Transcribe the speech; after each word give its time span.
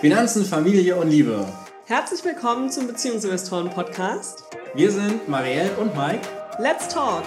Finanzen, 0.00 0.46
Familie 0.46 0.96
und 0.96 1.10
Liebe. 1.10 1.46
Herzlich 1.84 2.24
willkommen 2.24 2.70
zum 2.70 2.86
Beziehungsinvestoren 2.86 3.68
Podcast. 3.68 4.44
Wir 4.72 4.90
sind 4.90 5.28
Marielle 5.28 5.76
und 5.76 5.94
Mike. 5.94 6.26
Let's 6.58 6.88
talk! 6.88 7.22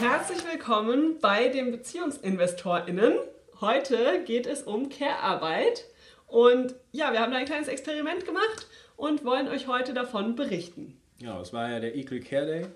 Herzlich 0.00 0.44
willkommen 0.50 1.20
bei 1.20 1.50
den 1.50 1.70
BeziehungsinvestorInnen. 1.70 3.12
Heute 3.60 4.24
geht 4.24 4.48
es 4.48 4.64
um 4.64 4.88
Care-Arbeit. 4.88 5.84
Und 6.26 6.74
ja, 6.90 7.12
wir 7.12 7.20
haben 7.20 7.30
da 7.30 7.38
ein 7.38 7.46
kleines 7.46 7.68
Experiment 7.68 8.26
gemacht 8.26 8.66
und 8.96 9.24
wollen 9.24 9.46
euch 9.46 9.68
heute 9.68 9.94
davon 9.94 10.34
berichten. 10.34 11.00
Ja, 11.20 11.40
es 11.40 11.52
war 11.52 11.70
ja 11.70 11.78
der 11.78 11.94
Equal 11.94 12.18
Care 12.18 12.44
Day. 12.46 12.66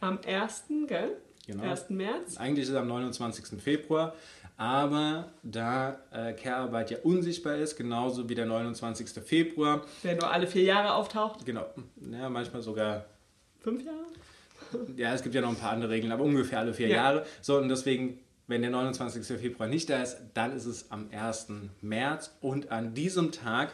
Am 0.00 0.20
1. 0.24 0.66
Gell? 0.86 1.16
Genau. 1.46 1.62
1. 1.64 1.90
März. 1.90 2.36
Eigentlich 2.38 2.64
ist 2.64 2.70
es 2.70 2.76
am 2.76 2.88
29. 2.88 3.60
Februar, 3.62 4.14
aber 4.56 5.28
da 5.42 5.98
äh, 6.12 6.32
Care-Arbeit 6.32 6.90
ja 6.90 6.98
unsichtbar 7.02 7.56
ist, 7.56 7.76
genauso 7.76 8.28
wie 8.28 8.34
der 8.34 8.46
29. 8.46 9.08
Februar, 9.24 9.84
Der 10.02 10.16
nur 10.16 10.30
alle 10.32 10.46
vier 10.46 10.64
Jahre 10.64 10.94
auftaucht. 10.94 11.44
genau, 11.46 11.66
ja, 12.10 12.28
manchmal 12.28 12.62
sogar, 12.62 13.04
Fünf 13.60 13.82
Jahre? 13.84 13.98
ja, 14.96 15.12
es 15.14 15.22
gibt 15.22 15.34
ja 15.34 15.40
noch 15.40 15.50
ein 15.50 15.56
paar 15.56 15.72
andere 15.72 15.90
Regeln, 15.90 16.12
aber 16.12 16.22
ungefähr 16.24 16.60
alle 16.60 16.72
vier 16.74 16.88
Ja. 16.88 16.96
Jahre. 16.96 17.26
So, 17.42 17.58
und 17.58 17.68
deswegen, 17.68 18.18
wenn 18.48 18.62
der 18.62 18.70
29. 18.70 19.24
Februar 19.38 19.68
nicht 19.68 19.90
da 19.90 20.02
ist, 20.02 20.18
dann 20.34 20.54
ist 20.56 20.66
es 20.66 20.90
am 20.90 21.08
1. 21.12 21.48
März 21.80 22.36
und 22.40 22.70
an 22.70 22.94
diesem 22.94 23.32
Tag 23.32 23.72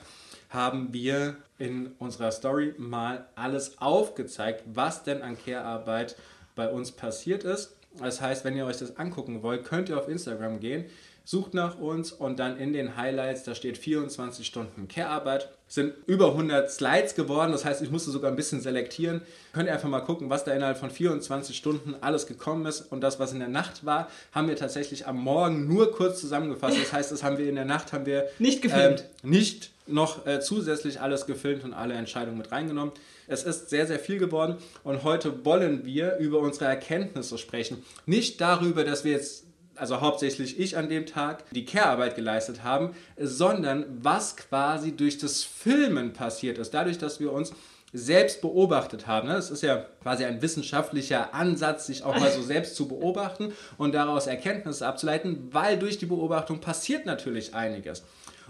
haben 0.48 0.92
wir 0.92 1.36
in 1.58 1.92
unserer 1.98 2.30
Story 2.32 2.74
mal 2.78 3.26
alles 3.34 3.80
aufgezeigt, 3.80 4.64
was 4.66 5.02
denn 5.04 5.22
an 5.22 5.36
Care-Arbeit 5.42 6.16
bei 6.54 6.68
uns 6.68 6.92
passiert 6.92 7.44
ist. 7.44 7.76
Das 7.98 8.20
heißt, 8.20 8.44
wenn 8.44 8.56
ihr 8.56 8.64
euch 8.66 8.78
das 8.78 8.96
angucken 8.96 9.42
wollt, 9.42 9.64
könnt 9.64 9.88
ihr 9.90 9.98
auf 9.98 10.08
Instagram 10.08 10.60
gehen, 10.60 10.86
sucht 11.24 11.54
nach 11.54 11.78
uns 11.78 12.10
und 12.10 12.38
dann 12.38 12.58
in 12.58 12.72
den 12.72 12.96
Highlights, 12.96 13.44
da 13.44 13.54
steht 13.54 13.78
24 13.78 14.46
Stunden 14.46 14.88
Care-Arbeit. 14.88 15.48
Sind 15.68 15.94
über 16.06 16.28
100 16.32 16.70
Slides 16.70 17.14
geworden, 17.14 17.52
das 17.52 17.64
heißt, 17.64 17.80
ich 17.80 17.90
musste 17.90 18.10
sogar 18.10 18.30
ein 18.30 18.36
bisschen 18.36 18.60
selektieren. 18.60 19.22
Könnt 19.54 19.68
ihr 19.68 19.72
einfach 19.72 19.88
mal 19.88 20.00
gucken, 20.00 20.28
was 20.30 20.44
da 20.44 20.52
innerhalb 20.52 20.76
von 20.78 20.90
24 20.90 21.56
Stunden 21.56 21.94
alles 22.00 22.26
gekommen 22.26 22.66
ist. 22.66 22.80
Und 22.92 23.00
das, 23.02 23.18
was 23.20 23.32
in 23.32 23.38
der 23.38 23.48
Nacht 23.48 23.86
war, 23.86 24.08
haben 24.32 24.48
wir 24.48 24.56
tatsächlich 24.56 25.06
am 25.06 25.16
Morgen 25.18 25.68
nur 25.68 25.92
kurz 25.92 26.20
zusammengefasst. 26.20 26.78
Das 26.78 26.92
heißt, 26.92 27.12
das 27.12 27.22
haben 27.22 27.38
wir 27.38 27.48
in 27.48 27.54
der 27.54 27.64
Nacht 27.64 27.92
haben 27.92 28.04
wir 28.04 28.28
Nicht 28.38 28.60
gefilmt. 28.62 29.04
ähm, 29.22 29.30
nicht 29.30 29.70
noch 29.86 30.26
äh, 30.26 30.40
zusätzlich 30.40 31.00
alles 31.00 31.26
gefilmt 31.26 31.64
und 31.64 31.72
alle 31.72 31.94
Entscheidungen 31.94 32.38
mit 32.38 32.52
reingenommen. 32.52 32.92
Es 33.26 33.44
ist 33.44 33.70
sehr, 33.70 33.86
sehr 33.86 33.98
viel 33.98 34.18
geworden 34.18 34.56
und 34.84 35.04
heute 35.04 35.44
wollen 35.44 35.84
wir 35.84 36.16
über 36.18 36.38
unsere 36.38 36.66
Erkenntnisse 36.66 37.38
sprechen. 37.38 37.84
Nicht 38.06 38.40
darüber, 38.40 38.84
dass 38.84 39.04
wir 39.04 39.12
jetzt, 39.12 39.44
also 39.76 40.00
hauptsächlich 40.00 40.58
ich 40.58 40.76
an 40.76 40.88
dem 40.88 41.06
Tag, 41.06 41.44
die 41.50 41.64
Care-Arbeit 41.64 42.14
geleistet 42.14 42.62
haben, 42.62 42.94
sondern 43.18 43.86
was 44.02 44.36
quasi 44.36 44.96
durch 44.96 45.18
das 45.18 45.44
Filmen 45.44 46.12
passiert 46.12 46.58
ist. 46.58 46.74
Dadurch, 46.74 46.98
dass 46.98 47.20
wir 47.20 47.32
uns 47.32 47.52
selbst 47.92 48.40
beobachtet 48.40 49.06
haben. 49.06 49.28
ne? 49.28 49.36
Es 49.36 49.50
ist 49.50 49.62
ja 49.62 49.84
quasi 50.02 50.24
ein 50.24 50.40
wissenschaftlicher 50.40 51.34
Ansatz, 51.34 51.86
sich 51.86 52.02
auch 52.02 52.18
mal 52.18 52.30
so 52.30 52.42
selbst 52.42 52.74
zu 52.74 52.88
beobachten 52.88 53.52
und 53.76 53.94
daraus 53.94 54.26
Erkenntnisse 54.26 54.86
abzuleiten, 54.86 55.48
weil 55.52 55.78
durch 55.78 55.98
die 55.98 56.06
Beobachtung 56.06 56.60
passiert 56.60 57.04
natürlich 57.04 57.54
einiges. 57.54 58.02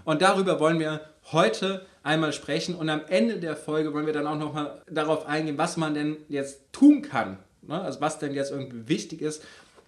Und 0.05 0.21
darüber 0.21 0.59
wollen 0.59 0.79
wir 0.79 1.01
heute 1.31 1.85
einmal 2.03 2.33
sprechen 2.33 2.75
und 2.75 2.89
am 2.89 3.01
Ende 3.07 3.39
der 3.39 3.55
Folge 3.55 3.93
wollen 3.93 4.05
wir 4.05 4.13
dann 4.13 4.27
auch 4.27 4.37
nochmal 4.37 4.81
darauf 4.89 5.25
eingehen, 5.25 5.57
was 5.57 5.77
man 5.77 5.93
denn 5.93 6.17
jetzt 6.27 6.61
tun 6.71 7.01
kann. 7.01 7.37
Ne? 7.61 7.79
Also 7.79 8.01
was 8.01 8.19
denn 8.19 8.33
jetzt 8.33 8.51
irgendwie 8.51 8.87
wichtig 8.87 9.21
ist, 9.21 9.41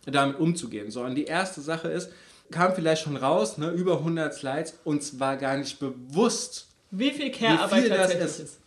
damit 0.06 0.40
umzugehen. 0.40 0.92
So, 0.92 1.02
und 1.02 1.16
die 1.16 1.26
erste 1.26 1.62
Sache 1.62 1.90
ist, 1.90 2.12
kam 2.52 2.74
vielleicht 2.74 3.04
schon 3.04 3.18
raus, 3.18 3.58
ne, 3.58 3.72
über 3.72 3.98
100 4.00 4.34
Slides, 4.34 4.76
uns 4.84 5.20
war 5.20 5.36
gar 5.36 5.58
nicht 5.58 5.80
bewusst, 5.80 6.68
Wie 6.92 7.12
viel 7.12 7.32
Care-Arbeit 7.32 7.90
tatsächlich 7.90 8.26
ist. 8.26 8.40
ist. 8.40 8.60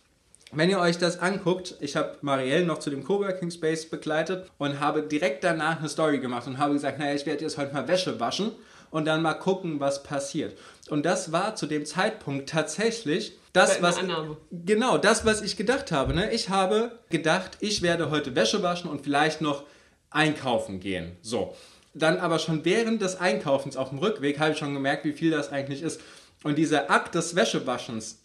Wenn 0.51 0.69
ihr 0.69 0.79
euch 0.79 0.97
das 0.97 1.19
anguckt, 1.19 1.75
ich 1.79 1.95
habe 1.95 2.17
Marielle 2.21 2.65
noch 2.65 2.79
zu 2.79 2.89
dem 2.89 3.03
Coworking 3.03 3.51
Space 3.51 3.85
begleitet 3.85 4.49
und 4.57 4.79
habe 4.79 5.03
direkt 5.03 5.43
danach 5.43 5.79
eine 5.79 5.89
Story 5.89 6.19
gemacht 6.19 6.47
und 6.47 6.57
habe 6.57 6.73
gesagt, 6.73 6.97
naja, 6.97 7.13
ich 7.13 7.25
werde 7.25 7.43
jetzt 7.43 7.57
heute 7.57 7.73
mal 7.73 7.87
Wäsche 7.87 8.19
waschen 8.19 8.51
und 8.91 9.05
dann 9.05 9.21
mal 9.21 9.35
gucken, 9.35 9.79
was 9.79 10.03
passiert. 10.03 10.57
Und 10.89 11.05
das 11.05 11.31
war 11.31 11.55
zu 11.55 11.67
dem 11.67 11.85
Zeitpunkt 11.85 12.49
tatsächlich 12.49 13.33
das, 13.53 13.81
was 13.81 13.97
Annahme. 13.97 14.37
genau 14.51 14.97
das, 14.97 15.25
was 15.25 15.41
ich 15.41 15.57
gedacht 15.57 15.91
habe. 15.91 16.13
Ne? 16.13 16.31
Ich 16.31 16.49
habe 16.49 16.91
gedacht, 17.09 17.57
ich 17.59 17.81
werde 17.81 18.11
heute 18.11 18.35
Wäsche 18.35 18.61
waschen 18.61 18.89
und 18.89 19.03
vielleicht 19.03 19.41
noch 19.41 19.63
einkaufen 20.11 20.79
gehen. 20.79 21.15
So. 21.21 21.55
Dann 21.93 22.17
aber 22.17 22.39
schon 22.39 22.65
während 22.65 23.01
des 23.01 23.19
Einkaufens 23.19 23.75
auf 23.75 23.89
dem 23.89 23.97
Rückweg 23.97 24.39
habe 24.39 24.51
ich 24.51 24.57
schon 24.57 24.73
gemerkt, 24.73 25.05
wie 25.05 25.13
viel 25.13 25.31
das 25.31 25.51
eigentlich 25.51 25.81
ist. 25.81 25.99
Und 26.43 26.57
dieser 26.57 26.89
Akt 26.91 27.15
des 27.15 27.35
Wäschewaschens, 27.35 28.19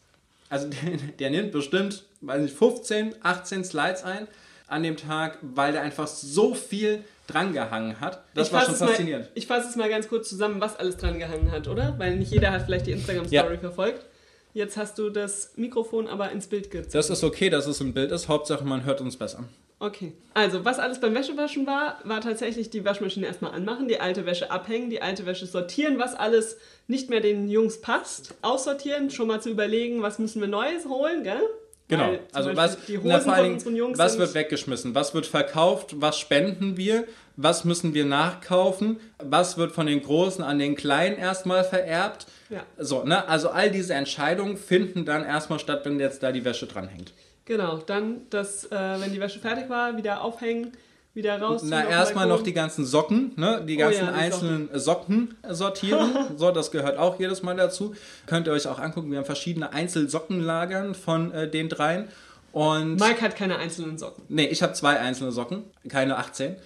also 0.49 0.69
der, 0.69 0.99
der 1.19 1.31
nimmt 1.31 1.53
bestimmt, 1.53 2.05
weiß 2.21 2.43
nicht, 2.43 2.57
15, 2.57 3.15
18 3.23 3.65
Slides 3.65 4.05
ein 4.05 4.29
an 4.67 4.83
dem 4.83 4.97
Tag, 4.97 5.39
weil 5.43 5.73
der 5.73 5.83
einfach 5.83 6.07
so 6.07 6.55
viel 6.55 7.05
drangehangen 7.27 8.01
hat. 8.01 8.23
Das 8.35 8.49
Ich 8.49 8.53
war 8.53 8.63
schon 8.65 8.75
es 8.75 8.81
mal- 8.81 8.89
faszinierend. 8.89 9.31
Ich 9.35 9.47
fasse 9.47 9.69
es 9.69 9.77
mal 9.77 9.89
ganz 9.89 10.09
kurz 10.09 10.29
zusammen, 10.29 10.61
was 10.61 10.77
alles 10.79 10.97
dran 10.97 11.19
gehangen 11.19 11.51
hat, 11.53 11.69
oder? 11.69 11.95
Weil 11.99 12.17
nicht 12.17 12.31
jeder 12.33 12.53
hat 12.53 12.63
vielleicht 12.63 12.87
die 12.87 12.93
Instagram-Story 12.93 13.55
Ja. 13.55 13.61
verfolgt. 13.61 14.05
Jetzt 14.53 14.77
hast 14.77 14.99
du 14.99 15.11
das 15.11 15.53
Mikrofon 15.57 16.07
aber 16.07 16.31
ins 16.31 16.47
Bild 16.47 16.71
gezogen. 16.71 16.93
Das 16.93 17.11
ist 17.11 17.25
okay, 17.25 17.51
dass 17.51 17.67
es 17.67 17.81
ein 17.81 17.93
Bild 17.93 18.13
ist. 18.13 18.29
Hauptsache, 18.29 18.65
man 18.65 18.85
hört 18.85 19.01
uns 19.01 19.17
besser. 19.17 19.45
Okay. 19.81 20.13
Also, 20.33 20.65
was 20.65 20.79
alles 20.79 21.01
beim 21.01 21.15
Wäschewaschen 21.15 21.67
war, 21.67 21.99
war 22.05 22.21
tatsächlich 22.21 22.71
die 22.71 22.85
Waschmaschine 22.85 23.27
erstmal 23.27 23.51
anmachen, 23.53 23.89
die 23.89 24.01
alte 24.01 24.25
Wäsche 24.27 24.51
abhängen, 24.53 24.89
die 24.91 25.03
alte 25.03 25.27
Wäsche 25.27 25.47
sortieren, 25.47 25.99
was 25.99 26.15
alles 26.15 26.57
nicht 26.87 27.11
mehr 27.11 27.21
den 27.21 27.49
Jungs 27.49 27.81
passt, 27.81 28.35
aussortieren, 28.43 29.11
schon 29.11 29.27
mal 29.27 29.43
zu 29.43 29.51
überlegen, 29.51 30.01
was 30.03 30.21
müssen 30.21 30.41
wir 30.41 30.49
Neues 30.49 30.87
holen, 30.87 31.25
gell? 31.25 31.43
Genau, 31.89 32.13
Weil 32.13 32.21
also 32.33 32.57
was, 32.57 32.79
die 32.87 32.99
na, 33.03 33.21
vor 33.21 33.35
allen 33.35 33.59
Dingen, 33.59 33.77
Jungs 33.77 33.99
was 33.99 34.19
wird 34.19 34.33
weggeschmissen, 34.33 34.95
was 34.95 35.15
wird 35.15 35.27
verkauft, 35.27 36.01
was 36.01 36.19
spenden 36.19 36.79
wir, 36.79 37.05
was 37.37 37.65
müssen 37.65 37.93
wir 37.93 38.07
nachkaufen, 38.07 39.01
was 39.19 39.59
wird 39.59 39.73
von 39.73 39.87
den 39.87 40.03
Großen 40.03 40.43
an 40.43 40.59
den 40.59 40.77
Kleinen 40.77 41.19
erstmal 41.19 41.63
vererbt. 41.63 42.27
Ja. 42.49 42.63
So, 42.79 43.05
ne? 43.05 43.29
Also 43.29 43.51
all 43.51 43.71
diese 43.71 43.93
Entscheidungen 43.93 44.57
finden 44.57 45.05
dann 45.05 45.25
erstmal 45.25 45.59
statt, 45.59 45.83
wenn 45.85 46.01
jetzt 46.01 46.23
da 46.23 46.33
die 46.33 46.45
Wäsche 46.45 46.67
dranhängt. 46.67 47.13
Genau, 47.45 47.77
dann, 47.77 48.23
das, 48.31 48.65
äh, 48.65 48.71
wenn 48.71 49.13
die 49.13 49.21
Wäsche 49.21 49.39
fertig 49.39 49.69
war, 49.69 49.99
wieder 49.99 50.23
aufhängen, 50.23 50.73
wieder 51.15 51.41
raus. 51.41 51.63
Na, 51.65 51.89
erstmal 51.89 52.27
noch 52.27 52.43
die 52.43 52.53
ganzen 52.53 52.85
Socken, 52.85 53.33
ne? 53.37 53.63
die 53.67 53.77
Oh 53.77 53.81
ganzen 53.81 54.07
ja, 54.07 54.13
die 54.13 54.19
einzelnen 54.19 54.69
Socken 54.73 55.37
sortieren. 55.49 56.11
so, 56.37 56.51
das 56.51 56.71
gehört 56.71 56.99
auch 56.99 57.19
jedes 57.19 57.43
Mal 57.43 57.57
dazu. 57.57 57.95
Könnt 58.27 58.47
ihr 58.47 58.53
euch 58.53 58.67
auch 58.67 58.79
angucken, 58.79 59.11
wir 59.11 59.19
haben 59.19 59.25
verschiedene 59.25 59.73
Einzelsockenlagern 59.73 60.95
von 60.95 61.33
äh, 61.33 61.49
den 61.49 61.69
dreien. 61.69 62.09
Und 62.53 63.01
Mike 63.01 63.21
hat 63.21 63.37
keine 63.37 63.59
einzelnen 63.59 63.99
Socken. 63.99 64.25
Nee, 64.29 64.47
ich 64.47 64.63
habe 64.63 64.75
zwei 64.75 64.99
einzelne 64.99 65.33
Socken, 65.33 65.65
keine 65.89 66.19
18. 66.19 66.57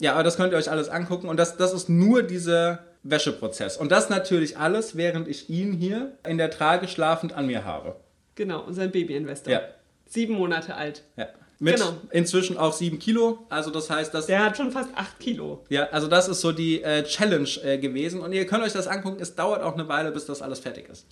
Ja, 0.00 0.14
aber 0.14 0.22
das 0.22 0.36
könnt 0.36 0.52
ihr 0.52 0.58
euch 0.58 0.70
alles 0.70 0.88
angucken 0.88 1.28
und 1.28 1.36
das, 1.36 1.56
das 1.56 1.72
ist 1.72 1.88
nur 1.88 2.22
dieser 2.22 2.80
Wäscheprozess. 3.02 3.76
Und 3.76 3.92
das 3.92 4.08
natürlich 4.08 4.58
alles, 4.58 4.96
während 4.96 5.28
ich 5.28 5.50
ihn 5.50 5.72
hier 5.72 6.16
in 6.26 6.38
der 6.38 6.50
Trage 6.50 6.88
schlafend 6.88 7.32
an 7.32 7.46
mir 7.46 7.64
habe. 7.64 7.96
Genau, 8.34 8.62
unser 8.62 8.88
Baby-Investor. 8.88 9.52
Ja. 9.52 9.60
Sieben 10.06 10.34
Monate 10.34 10.74
alt. 10.74 11.02
ja. 11.16 11.28
Mit 11.62 11.76
Genau. 11.76 11.92
inzwischen 12.10 12.56
auch 12.56 12.72
7 12.72 12.98
Kilo. 12.98 13.44
Also 13.50 13.70
das 13.70 13.90
heißt, 13.90 14.12
das, 14.14 14.26
Der 14.26 14.42
hat 14.44 14.56
schon 14.56 14.72
fast 14.72 14.88
acht 14.96 15.20
Kilo. 15.20 15.62
ja, 15.68 15.84
also 15.92 16.08
das 16.08 16.26
ist 16.26 16.40
so 16.40 16.52
die 16.52 16.82
äh, 16.82 17.04
Challenge 17.04 17.48
äh, 17.62 17.76
gewesen. 17.78 18.20
Und 18.20 18.32
ihr 18.32 18.46
könnt 18.46 18.64
euch 18.64 18.72
das 18.72 18.86
angucken. 18.88 19.18
Es 19.20 19.34
dauert 19.34 19.62
auch 19.62 19.74
eine 19.74 19.86
Weile, 19.86 20.10
bis 20.10 20.24
das 20.24 20.40
alles 20.42 20.58
fertig 20.60 20.88
ist. 20.88 21.06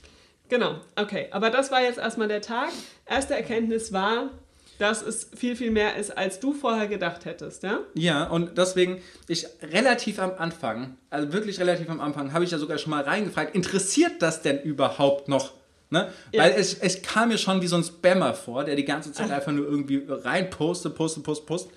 Genau, 0.48 0.76
okay. 0.96 1.28
Aber 1.32 1.50
das 1.50 1.70
war 1.70 1.82
jetzt 1.82 1.98
erstmal 1.98 2.28
der 2.28 2.40
Tag. 2.40 2.70
Erste 3.04 3.34
Erkenntnis 3.34 3.92
war, 3.92 4.30
dass 4.78 5.02
es 5.02 5.28
viel, 5.36 5.54
viel 5.56 5.70
mehr 5.70 5.96
ist, 5.96 6.16
als 6.16 6.40
du 6.40 6.54
vorher 6.54 6.86
gedacht 6.86 7.26
hättest, 7.26 7.62
ja? 7.64 7.80
Ja, 7.94 8.24
und 8.28 8.56
deswegen, 8.56 9.02
ich 9.26 9.44
relativ 9.60 10.18
am 10.20 10.32
Anfang, 10.38 10.96
also 11.10 11.32
wirklich 11.32 11.60
relativ 11.60 11.90
am 11.90 12.00
Anfang, 12.00 12.32
habe 12.32 12.44
ich 12.44 12.52
ja 12.52 12.58
sogar 12.58 12.78
schon 12.78 12.90
mal 12.90 13.02
reingefragt, 13.02 13.54
interessiert 13.54 14.22
das 14.22 14.40
denn 14.40 14.58
überhaupt 14.62 15.28
noch? 15.28 15.52
Ne? 15.90 16.12
Ja. 16.32 16.42
Weil 16.42 16.52
es, 16.52 16.74
es 16.74 17.02
kam 17.02 17.28
mir 17.28 17.38
schon 17.38 17.62
wie 17.62 17.66
so 17.66 17.76
ein 17.76 17.84
Spammer 17.84 18.34
vor, 18.34 18.64
der 18.64 18.76
die 18.76 18.84
ganze 18.84 19.12
Zeit 19.12 19.30
einfach 19.30 19.52
nur 19.52 19.66
irgendwie 19.66 20.04
rein 20.06 20.50
postet, 20.50 20.94
postet, 20.94 21.22
postet, 21.24 21.46
postet. 21.46 21.72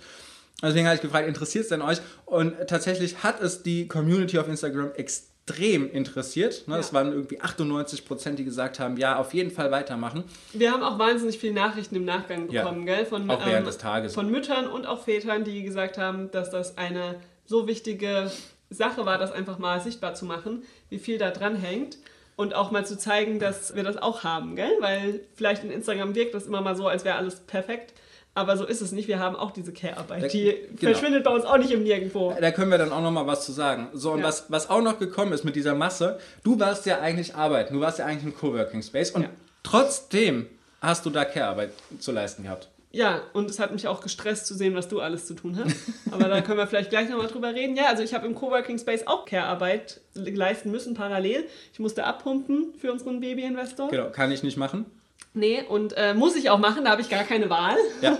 Deswegen 0.61 0.85
habe 0.85 0.95
ich 0.95 1.01
gefragt, 1.01 1.27
interessiert 1.27 1.63
es 1.63 1.69
denn 1.69 1.81
euch? 1.81 1.99
Und 2.25 2.53
tatsächlich 2.67 3.23
hat 3.23 3.41
es 3.41 3.63
die 3.63 3.87
Community 3.87 4.37
auf 4.37 4.47
Instagram 4.47 4.91
extrem 4.95 5.89
interessiert. 5.89 6.67
Ne? 6.67 6.75
Ja. 6.75 6.79
Es 6.79 6.93
waren 6.93 7.11
irgendwie 7.11 7.41
98 7.41 8.05
Prozent, 8.05 8.37
die 8.37 8.43
gesagt 8.45 8.79
haben, 8.79 8.97
ja, 8.97 9.17
auf 9.17 9.33
jeden 9.33 9.49
Fall 9.49 9.71
weitermachen. 9.71 10.23
Wir 10.53 10.71
haben 10.71 10.83
auch 10.83 10.99
wahnsinnig 10.99 11.39
viele 11.39 11.53
Nachrichten 11.53 11.95
im 11.95 12.05
Nachgang 12.05 12.49
Ja. 12.51 12.61
bekommen, 12.63 12.85
gell? 12.85 13.05
Von, 13.05 13.23
ähm, 13.23 13.29
Auch 13.31 13.45
während 13.45 13.65
des 13.65 13.77
Tages. 13.79 14.13
Von 14.13 14.29
Müttern 14.29 14.67
und 14.67 14.85
auch 14.85 15.03
Vätern, 15.05 15.43
die 15.43 15.63
gesagt 15.63 15.97
haben, 15.97 16.29
dass 16.31 16.51
das 16.51 16.77
eine 16.77 17.15
so 17.45 17.67
wichtige 17.67 18.29
Sache 18.69 19.05
war, 19.05 19.17
das 19.17 19.31
einfach 19.31 19.57
mal 19.57 19.81
sichtbar 19.81 20.13
zu 20.13 20.25
machen, 20.25 20.63
wie 20.89 20.99
viel 20.99 21.17
da 21.17 21.31
dran 21.31 21.55
hängt. 21.55 21.97
Und 22.35 22.55
auch 22.55 22.71
mal 22.71 22.85
zu 22.85 22.97
zeigen, 22.97 23.39
dass 23.39 23.75
wir 23.75 23.83
das 23.83 23.97
auch 23.97 24.23
haben, 24.23 24.55
gell? 24.55 24.71
Weil 24.79 25.21
vielleicht 25.35 25.63
in 25.63 25.71
Instagram 25.71 26.15
wirkt 26.15 26.33
das 26.33 26.45
immer 26.47 26.61
mal 26.61 26.75
so, 26.75 26.87
als 26.87 27.05
wäre 27.05 27.15
alles 27.17 27.35
perfekt. 27.41 27.93
Aber 28.33 28.55
so 28.55 28.65
ist 28.65 28.81
es 28.81 28.93
nicht. 28.93 29.09
Wir 29.09 29.19
haben 29.19 29.35
auch 29.35 29.51
diese 29.51 29.73
Care-Arbeit. 29.73 30.31
Die 30.31 30.55
genau. 30.79 30.93
verschwindet 30.93 31.25
bei 31.25 31.31
uns 31.31 31.43
auch 31.43 31.57
nicht 31.57 31.71
im 31.71 31.83
Nirgendwo. 31.83 32.33
Da 32.39 32.51
können 32.51 32.71
wir 32.71 32.77
dann 32.77 32.93
auch 32.93 33.01
noch 33.01 33.11
mal 33.11 33.27
was 33.27 33.45
zu 33.45 33.51
sagen. 33.51 33.89
So, 33.93 34.13
und 34.13 34.19
Ja. 34.19 34.25
was, 34.25 34.45
was 34.49 34.69
auch 34.69 34.81
noch 34.81 34.99
gekommen 34.99 35.33
ist 35.33 35.43
mit 35.43 35.55
dieser 35.57 35.75
Masse, 35.75 36.17
du 36.43 36.57
warst 36.57 36.85
ja 36.85 37.01
eigentlich 37.01 37.35
arbeiten, 37.35 37.73
du 37.73 37.81
warst 37.81 37.99
ja 37.99 38.05
eigentlich 38.05 38.23
im 38.23 38.35
Coworking 38.35 38.81
Space 38.83 39.11
und 39.11 39.23
Ja. 39.23 39.29
trotzdem 39.63 40.47
hast 40.81 41.05
du 41.05 41.09
da 41.09 41.25
Care-Arbeit 41.25 41.71
zu 41.99 42.11
leisten 42.13 42.43
gehabt. 42.43 42.69
Ja, 42.93 43.21
und 43.33 43.49
es 43.49 43.59
hat 43.59 43.71
mich 43.71 43.87
auch 43.87 44.01
gestresst 44.01 44.47
zu 44.47 44.53
sehen, 44.53 44.75
was 44.75 44.89
du 44.89 44.99
alles 44.99 45.25
zu 45.25 45.33
tun 45.33 45.57
hast. 45.57 45.75
Aber 46.11 46.27
da 46.27 46.41
können 46.41 46.57
wir 46.57 46.67
vielleicht 46.67 46.89
gleich 46.89 47.09
nochmal 47.09 47.27
drüber 47.27 47.53
reden. 47.53 47.75
Ja, 47.75 47.85
also 47.85 48.03
ich 48.03 48.13
habe 48.13 48.27
im 48.27 48.35
Coworking 48.35 48.77
Space 48.79 49.07
auch 49.07 49.25
Care-Arbeit 49.25 50.01
leisten 50.13 50.71
müssen, 50.71 50.93
parallel. 50.93 51.45
Ich 51.71 51.79
musste 51.79 52.03
abpumpen 52.03 52.73
für 52.77 52.91
unseren 52.91 53.21
Baby-Investor. 53.21 53.89
Genau, 53.89 54.09
kann 54.09 54.31
ich 54.31 54.43
nicht 54.43 54.57
machen. 54.57 54.85
Nee, 55.33 55.63
und 55.63 55.93
äh, 55.95 56.13
muss 56.13 56.35
ich 56.35 56.49
auch 56.49 56.59
machen, 56.59 56.83
da 56.83 56.91
habe 56.91 57.01
ich 57.01 57.09
gar 57.09 57.23
keine 57.23 57.49
Wahl. 57.49 57.77
Ja. 58.01 58.17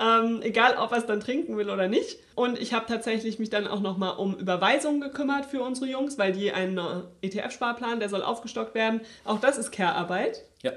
ähm, 0.00 0.40
egal, 0.42 0.76
ob 0.76 0.92
er 0.92 0.98
es 0.98 1.06
dann 1.06 1.20
trinken 1.20 1.56
will 1.56 1.70
oder 1.70 1.88
nicht. 1.88 2.18
Und 2.34 2.58
ich 2.58 2.74
habe 2.74 2.84
tatsächlich 2.86 3.38
mich 3.38 3.48
dann 3.48 3.66
auch 3.66 3.80
nochmal 3.80 4.16
um 4.16 4.36
Überweisungen 4.36 5.00
gekümmert 5.00 5.46
für 5.46 5.62
unsere 5.62 5.86
Jungs, 5.86 6.18
weil 6.18 6.32
die 6.32 6.52
einen 6.52 6.78
ETF-Sparplan, 7.22 8.00
der 8.00 8.10
soll 8.10 8.22
aufgestockt 8.22 8.74
werden. 8.74 9.00
Auch 9.24 9.40
das 9.40 9.56
ist 9.56 9.72
Care-Arbeit. 9.72 10.42
Ja. 10.62 10.72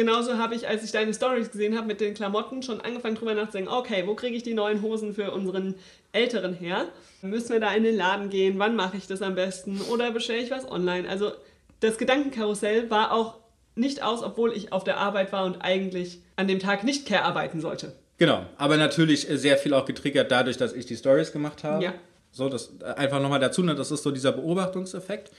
Genauso 0.00 0.38
habe 0.38 0.54
ich, 0.54 0.66
als 0.66 0.82
ich 0.82 0.92
deine 0.92 1.12
Stories 1.12 1.50
gesehen 1.50 1.76
habe 1.76 1.86
mit 1.86 2.00
den 2.00 2.14
Klamotten, 2.14 2.62
schon 2.62 2.80
angefangen 2.80 3.16
drüber 3.16 3.34
nachzudenken, 3.34 3.70
okay, 3.70 4.04
wo 4.06 4.14
kriege 4.14 4.34
ich 4.34 4.42
die 4.42 4.54
neuen 4.54 4.80
Hosen 4.80 5.12
für 5.12 5.30
unseren 5.30 5.74
Älteren 6.12 6.54
her? 6.54 6.86
Müssen 7.20 7.50
wir 7.50 7.60
da 7.60 7.74
in 7.74 7.84
den 7.84 7.98
Laden 7.98 8.30
gehen? 8.30 8.58
Wann 8.58 8.76
mache 8.76 8.96
ich 8.96 9.06
das 9.06 9.20
am 9.20 9.34
besten? 9.34 9.78
Oder 9.90 10.10
bestelle 10.10 10.40
ich 10.40 10.50
was 10.50 10.66
online? 10.66 11.06
Also 11.06 11.32
das 11.80 11.98
Gedankenkarussell 11.98 12.90
war 12.90 13.12
auch 13.12 13.40
nicht 13.74 14.02
aus, 14.02 14.22
obwohl 14.22 14.56
ich 14.56 14.72
auf 14.72 14.84
der 14.84 14.96
Arbeit 14.96 15.32
war 15.32 15.44
und 15.44 15.60
eigentlich 15.60 16.22
an 16.34 16.48
dem 16.48 16.60
Tag 16.60 16.82
nicht 16.82 17.06
Care 17.06 17.24
arbeiten 17.24 17.60
sollte. 17.60 17.92
Genau, 18.16 18.46
aber 18.56 18.78
natürlich 18.78 19.26
sehr 19.30 19.58
viel 19.58 19.74
auch 19.74 19.84
getriggert 19.84 20.32
dadurch, 20.32 20.56
dass 20.56 20.72
ich 20.72 20.86
die 20.86 20.96
Stories 20.96 21.30
gemacht 21.30 21.62
habe. 21.62 21.84
Ja. 21.84 21.92
So, 22.32 22.48
das 22.48 22.70
äh, 22.80 22.84
einfach 22.94 23.20
nochmal 23.20 23.40
dazu, 23.40 23.62
ne, 23.62 23.74
das 23.74 23.90
ist 23.90 24.02
so 24.02 24.12
dieser 24.12 24.32
Beobachtungseffekt. 24.32 25.30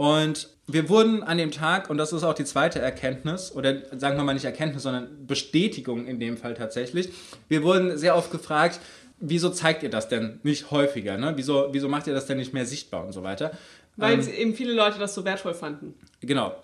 Und 0.00 0.48
wir 0.66 0.88
wurden 0.88 1.22
an 1.22 1.36
dem 1.36 1.50
Tag, 1.50 1.90
und 1.90 1.98
das 1.98 2.14
ist 2.14 2.22
auch 2.22 2.32
die 2.32 2.46
zweite 2.46 2.78
Erkenntnis, 2.78 3.54
oder 3.54 3.82
sagen 3.98 4.16
wir 4.16 4.24
mal 4.24 4.32
nicht 4.32 4.46
Erkenntnis, 4.46 4.84
sondern 4.84 5.26
Bestätigung 5.26 6.06
in 6.06 6.18
dem 6.18 6.38
Fall 6.38 6.54
tatsächlich, 6.54 7.10
wir 7.48 7.62
wurden 7.62 7.98
sehr 7.98 8.16
oft 8.16 8.30
gefragt, 8.30 8.80
wieso 9.18 9.50
zeigt 9.50 9.82
ihr 9.82 9.90
das 9.90 10.08
denn 10.08 10.40
nicht 10.42 10.70
häufiger? 10.70 11.18
Ne? 11.18 11.34
Wieso, 11.36 11.68
wieso 11.72 11.90
macht 11.90 12.06
ihr 12.06 12.14
das 12.14 12.24
denn 12.24 12.38
nicht 12.38 12.54
mehr 12.54 12.64
sichtbar 12.64 13.04
und 13.04 13.12
so 13.12 13.22
weiter? 13.22 13.50
Weil 13.96 14.14
Ähm, 14.14 14.28
eben 14.38 14.54
viele 14.54 14.72
Leute 14.72 14.98
das 14.98 15.14
so 15.14 15.22
wertvoll 15.26 15.52
fanden. 15.52 15.92
Genau, 16.22 16.54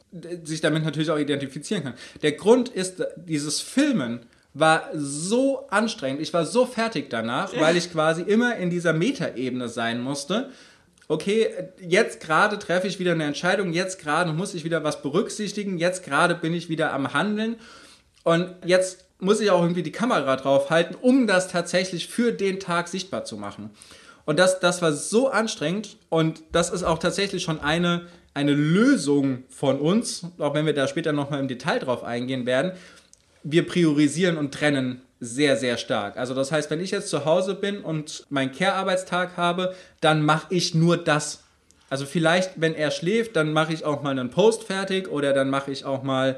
sich 0.44 0.62
damit 0.62 0.83
natürlich 0.83 1.11
auch 1.11 1.19
identifizieren 1.19 1.83
kann. 1.83 1.94
Der 2.23 2.33
Grund 2.33 2.71
ist, 2.71 3.05
dieses 3.17 3.61
Filmen 3.61 4.21
war 4.55 4.88
so 4.94 5.69
anstrengend. 5.69 6.23
Ich 6.23 6.33
war 6.33 6.47
so 6.47 6.65
fertig 6.65 7.11
danach, 7.11 7.55
weil 7.55 7.77
ich 7.77 7.93
quasi 7.93 8.23
immer 8.23 8.56
in 8.56 8.71
dieser 8.71 8.94
Metaebene 8.94 9.69
sein 9.69 10.00
musste. 10.00 10.49
Okay, 11.08 11.49
jetzt 11.81 12.20
gerade 12.20 12.58
treffe 12.58 12.88
ich 12.88 12.99
wieder 12.99 13.12
eine 13.12 13.25
Entscheidung, 13.25 13.73
jetzt 13.73 14.00
gerade 14.00 14.32
muss 14.32 14.55
ich 14.55 14.64
wieder 14.64 14.82
was 14.82 15.03
berücksichtigen, 15.03 15.79
jetzt 15.79 16.05
gerade 16.05 16.35
bin 16.35 16.53
ich 16.53 16.69
wieder 16.69 16.93
am 16.93 17.12
Handeln 17.12 17.56
und 18.25 18.50
jetzt 18.64 19.05
muss 19.20 19.41
ich 19.41 19.50
auch 19.50 19.62
irgendwie 19.62 19.85
die 19.85 19.93
Kamera 19.93 20.35
draufhalten, 20.35 20.97
um 21.00 21.29
das 21.29 21.49
tatsächlich 21.49 22.08
für 22.08 22.32
den 22.32 22.58
Tag 22.58 22.88
sichtbar 22.88 23.25
zu 23.25 23.37
machen. 23.37 23.70
Und 24.25 24.41
das, 24.41 24.58
das 24.58 24.82
war 24.82 24.93
so 24.93 25.29
anstrengend 25.29 25.97
und 26.08 26.43
das 26.50 26.70
ist 26.70 26.82
auch 26.82 26.99
tatsächlich 26.99 27.44
schon 27.44 27.61
eine, 27.61 28.06
eine 28.35 28.52
Lösung 28.52 29.44
von 29.49 29.79
uns, 29.79 30.26
auch 30.38 30.55
wenn 30.55 30.67
wir 30.67 30.75
da 30.75 30.88
später 30.88 31.12
nochmal 31.12 31.38
im 31.38 31.47
Detail 31.47 31.79
drauf 31.79 32.02
eingehen 32.02 32.47
werden. 32.47 32.73
Wir 33.44 33.64
priorisieren 33.64 34.37
und 34.37 34.52
trennen 34.52 35.02
sehr, 35.21 35.57
sehr 35.57 35.77
stark. 35.79 36.17
Also 36.19 36.35
das 36.35 36.53
heißt, 36.53 36.71
wenn 36.71 36.81
ich 36.81 36.91
jetzt 36.91 37.09
zu 37.09 37.25
Hause 37.25 37.55
bin 37.55 37.81
und 37.83 38.25
meinen 38.29 38.53
Care-Arbeitstag 38.53 39.37
habe, 39.37 39.75
dann 40.01 40.23
mache 40.23 40.47
ich 40.51 40.75
nur 40.75 40.97
das. 40.97 41.43
Also 41.89 42.05
vielleicht, 42.05 42.53
wenn 42.57 42.75
er 42.75 42.91
schläft, 42.91 43.37
dann 43.37 43.53
mache 43.53 43.73
ich 43.73 43.85
auch 43.85 44.03
mal 44.03 44.11
einen 44.11 44.31
Post 44.31 44.65
fertig 44.65 45.09
oder 45.09 45.33
dann 45.33 45.49
mache 45.51 45.71
ich 45.71 45.85
auch 45.85 46.03
mal 46.03 46.37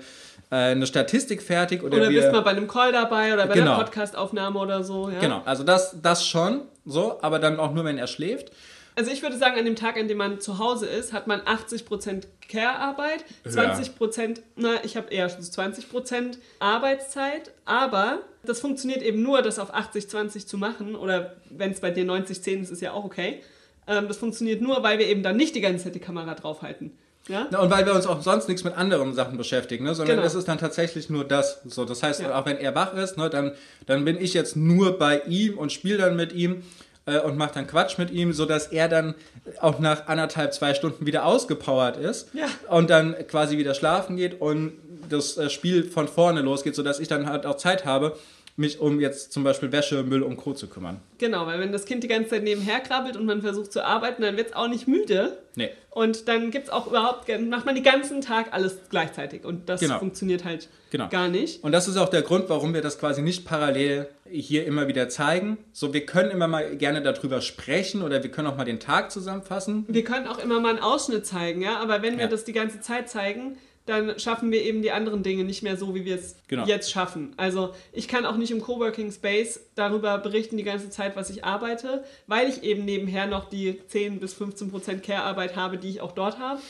äh, 0.51 0.57
eine 0.57 0.87
Statistik 0.87 1.43
fertig 1.43 1.83
oder, 1.83 1.97
Oder 1.97 2.11
wir, 2.11 2.21
bist 2.21 2.33
mal 2.33 2.43
bei 2.43 2.51
einem 2.51 2.69
Call 2.69 2.93
dabei 2.93 3.33
oder 3.35 3.47
bei 3.47 3.55
Genau. 3.55 3.75
einer 3.75 3.85
Podcast-Aufnahme 3.85 4.59
oder 4.59 4.85
so. 4.85 5.11
Ja? 5.11 5.19
Genau, 5.21 5.43
also 5.45 5.65
das, 5.65 5.97
das 6.03 6.27
schon, 6.27 6.63
so, 6.85 7.19
aber 7.23 7.39
dann 7.39 7.59
auch 7.59 7.73
nur, 7.73 7.85
wenn 7.85 7.99
er 7.99 8.07
schläft. 8.07 8.53
Also 8.99 9.12
ich 9.12 9.23
würde 9.23 9.37
sagen, 9.39 9.56
an 9.56 9.65
dem 9.65 9.77
Tag, 9.77 9.97
an 9.97 10.09
dem 10.09 10.19
man 10.19 10.41
zu 10.41 10.59
Hause 10.59 10.87
ist, 10.87 11.12
hat 11.12 11.29
man 11.29 11.41
80% 11.43 12.25
Care-Arbeit, 12.49 13.25
20%, 13.47 14.41
na, 14.56 14.83
ich 14.83 14.97
habe 14.97 15.15
eher 15.15 15.29
schon 15.29 15.43
20% 15.43 16.39
Arbeitszeit, 16.59 17.53
aber 17.65 18.19
das 18.45 18.59
funktioniert 18.59 19.03
eben 19.03 19.23
nur, 19.23 19.41
das 19.41 19.61
auf 19.61 19.73
80-20 19.73 20.49
zu 20.49 20.59
machen, 20.59 20.97
oder 20.97 21.37
wenn 21.49 21.71
es 21.71 21.79
bei 21.79 21.93
dir 21.93 22.05
90-10 22.06 22.62
ist, 22.62 22.71
ist 22.73 22.83
ja 22.83 22.91
auch 22.91 23.05
okay. 23.05 23.41
Ähm, 23.87 24.09
das 24.09 24.17
funktioniert 24.17 24.61
nur, 24.62 24.83
weil 24.83 24.99
wir 24.99 25.06
eben 25.06 25.23
dann 25.23 25.37
nicht 25.37 25.55
die 25.55 25.61
ganze 25.61 25.85
Zeit 25.85 25.95
die 25.95 26.00
Kamera 26.00 26.35
draufhalten. 26.35 26.91
Ja? 27.29 27.47
Na, 27.53 27.61
und 27.61 27.71
weil 27.71 27.87
wir 27.87 27.95
uns 27.95 28.06
auch 28.06 28.21
sonst 28.23 28.49
nichts 28.49 28.65
mit 28.65 28.77
anderen 28.77 29.15
Sachen 29.15 29.39
beschäftigen, 29.39 29.85
ne? 29.85 29.95
sondern 29.95 30.17
Genau. 30.17 30.27
es 30.27 30.35
ist 30.35 30.49
dann 30.49 30.59
tatsächlich 30.59 31.09
nur 31.09 31.23
das. 31.25 31.61
So, 31.67 31.85
das 31.85 32.03
heißt, 32.03 32.21
Ja. 32.23 32.37
auch 32.37 32.47
wenn 32.47 32.56
er 32.56 32.75
wach 32.75 32.95
ist, 32.95 33.17
ne, 33.17 33.31
dann, 33.31 33.53
dann 33.87 34.05
bin 34.05 34.21
ich 34.21 34.35
jetzt 34.35 34.56
nur 34.56 34.99
bei 34.99 35.21
ihm 35.21 35.56
und 35.56 35.71
spiele 35.71 35.99
dann 35.99 36.17
mit 36.17 36.33
ihm 36.33 36.65
äh, 37.09 37.19
und 37.21 37.37
mache 37.37 37.55
dann 37.55 37.67
Quatsch 37.67 37.99
mit 37.99 38.11
ihm, 38.11 38.33
sodass 38.33 38.67
er 38.69 38.89
dann 38.89 39.15
auch 39.61 39.79
nach 39.79 40.07
anderthalb, 40.07 40.53
zwei 40.53 40.75
Stunden 40.75 41.07
wieder 41.07 41.25
ausgepowert 41.25 41.97
ist 41.97 42.29
Ja. 42.35 42.47
und 42.69 42.91
dann 42.91 43.15
quasi 43.29 43.57
wieder 43.59 43.75
schlafen 43.75 44.17
geht 44.17 44.41
und 44.41 44.73
das 45.09 45.37
äh, 45.39 45.49
Spiel 45.51 45.85
von 45.85 46.07
vorne 46.09 46.43
losgeht, 46.43 46.75
sodass 46.75 47.01
ich 47.01 47.09
dann 47.09 47.27
halt 47.29 47.47
auch 47.47 47.57
Zeit 47.57 47.85
habe, 47.87 48.17
mich 48.59 48.81
um 48.81 48.99
jetzt 49.01 49.33
zum 49.33 49.45
Beispiel 49.45 49.71
Wäsche, 49.73 50.03
Müll 50.03 50.23
und 50.23 50.37
Co. 50.37 50.53
zu 50.53 50.67
kümmern. 50.69 51.01
Genau, 51.19 51.47
weil 51.47 51.61
wenn 51.61 51.73
das 51.73 51.85
Kind 51.85 52.03
die 52.03 52.09
ganze 52.09 52.31
Zeit 52.31 52.43
nebenher 52.43 52.81
krabbelt 52.81 53.17
und 53.17 53.25
man 53.27 53.41
versucht 53.41 53.73
zu 53.73 53.85
arbeiten, 53.85 54.23
dann 54.23 54.37
wird 54.37 54.49
es 54.49 54.53
auch 54.55 54.69
nicht 54.69 54.89
müde. 54.89 55.39
Nee. 55.55 55.71
Und 55.91 56.29
dann 56.29 56.51
gibt's 56.51 56.69
auch 56.71 56.87
überhaupt, 56.87 57.29
macht 57.49 57.67
man 57.67 57.75
den 57.75 57.85
ganzen 57.85 58.21
Tag 58.21 58.53
alles 58.53 58.77
gleichzeitig. 58.91 59.45
Und 59.45 59.69
das 59.69 59.81
Genau. 59.81 59.99
funktioniert 59.99 60.45
halt 60.45 60.69
Genau. 60.91 61.09
gar 61.09 61.29
nicht. 61.29 61.63
Und 61.65 61.73
das 61.73 61.89
ist 61.89 61.97
auch 61.97 62.09
der 62.09 62.23
Grund, 62.23 62.49
warum 62.49 62.73
wir 62.75 62.81
das 62.83 62.99
quasi 62.99 63.21
nicht 63.23 63.45
parallel 63.45 64.09
hier 64.29 64.65
immer 64.67 64.89
wieder 64.89 65.09
zeigen. 65.09 65.59
So, 65.73 65.93
wir 65.95 66.05
können 66.07 66.31
immer 66.31 66.47
mal 66.49 66.77
gerne 66.77 67.03
darüber 67.03 67.41
sprechen 67.41 68.03
oder 68.03 68.23
wir 68.23 68.31
können 68.31 68.49
auch 68.49 68.57
mal 68.57 68.65
den 68.65 68.81
Tag 68.81 69.11
zusammenfassen. 69.11 69.85
Wir 69.89 70.05
können 70.05 70.27
auch 70.29 70.39
immer 70.39 70.61
mal 70.61 70.71
einen 70.71 70.79
Ausschnitt 70.81 71.27
zeigen, 71.27 71.63
ja, 71.63 71.79
aber 71.79 72.03
wenn 72.03 72.17
wir 72.17 72.25
Ja. 72.25 72.31
das 72.31 72.45
die 72.45 72.53
ganze 72.53 72.81
Zeit 72.81 73.09
zeigen, 73.09 73.57
dann 73.88 74.19
schaffen 74.19 74.50
wir 74.50 74.62
eben 74.62 74.82
die 74.82 74.90
anderen 74.90 75.23
Dinge 75.23 75.44
nicht 75.44 75.62
mehr 75.62 75.76
so, 75.76 75.94
wie 75.94 76.05
wir 76.05 76.17
es 76.17 76.37
Genau. 76.49 76.67
jetzt 76.67 76.90
schaffen. 76.90 77.32
Also 77.38 77.75
ich 77.93 78.06
kann 78.06 78.26
auch 78.26 78.37
nicht 78.37 78.50
im 78.50 78.61
Coworking 78.61 79.11
Space 79.11 79.61
darüber 79.75 80.19
berichten 80.19 80.56
die 80.58 80.62
ganze 80.62 80.90
Zeit, 80.90 81.17
was 81.17 81.31
ich 81.31 81.44
arbeite, 81.44 82.05
weil 82.26 82.49
ich 82.49 82.62
eben 82.62 82.85
nebenher 82.85 83.26
noch 83.26 83.49
die 83.49 83.81
10 83.88 84.21
bis 84.21 84.35
15 84.35 84.71
Prozent 84.71 85.02
Care-Arbeit 85.02 85.57
habe, 85.57 85.78
die 85.78 85.88
ich 85.88 86.00
auch 86.02 86.12
dort 86.12 86.38
habe. 86.38 86.61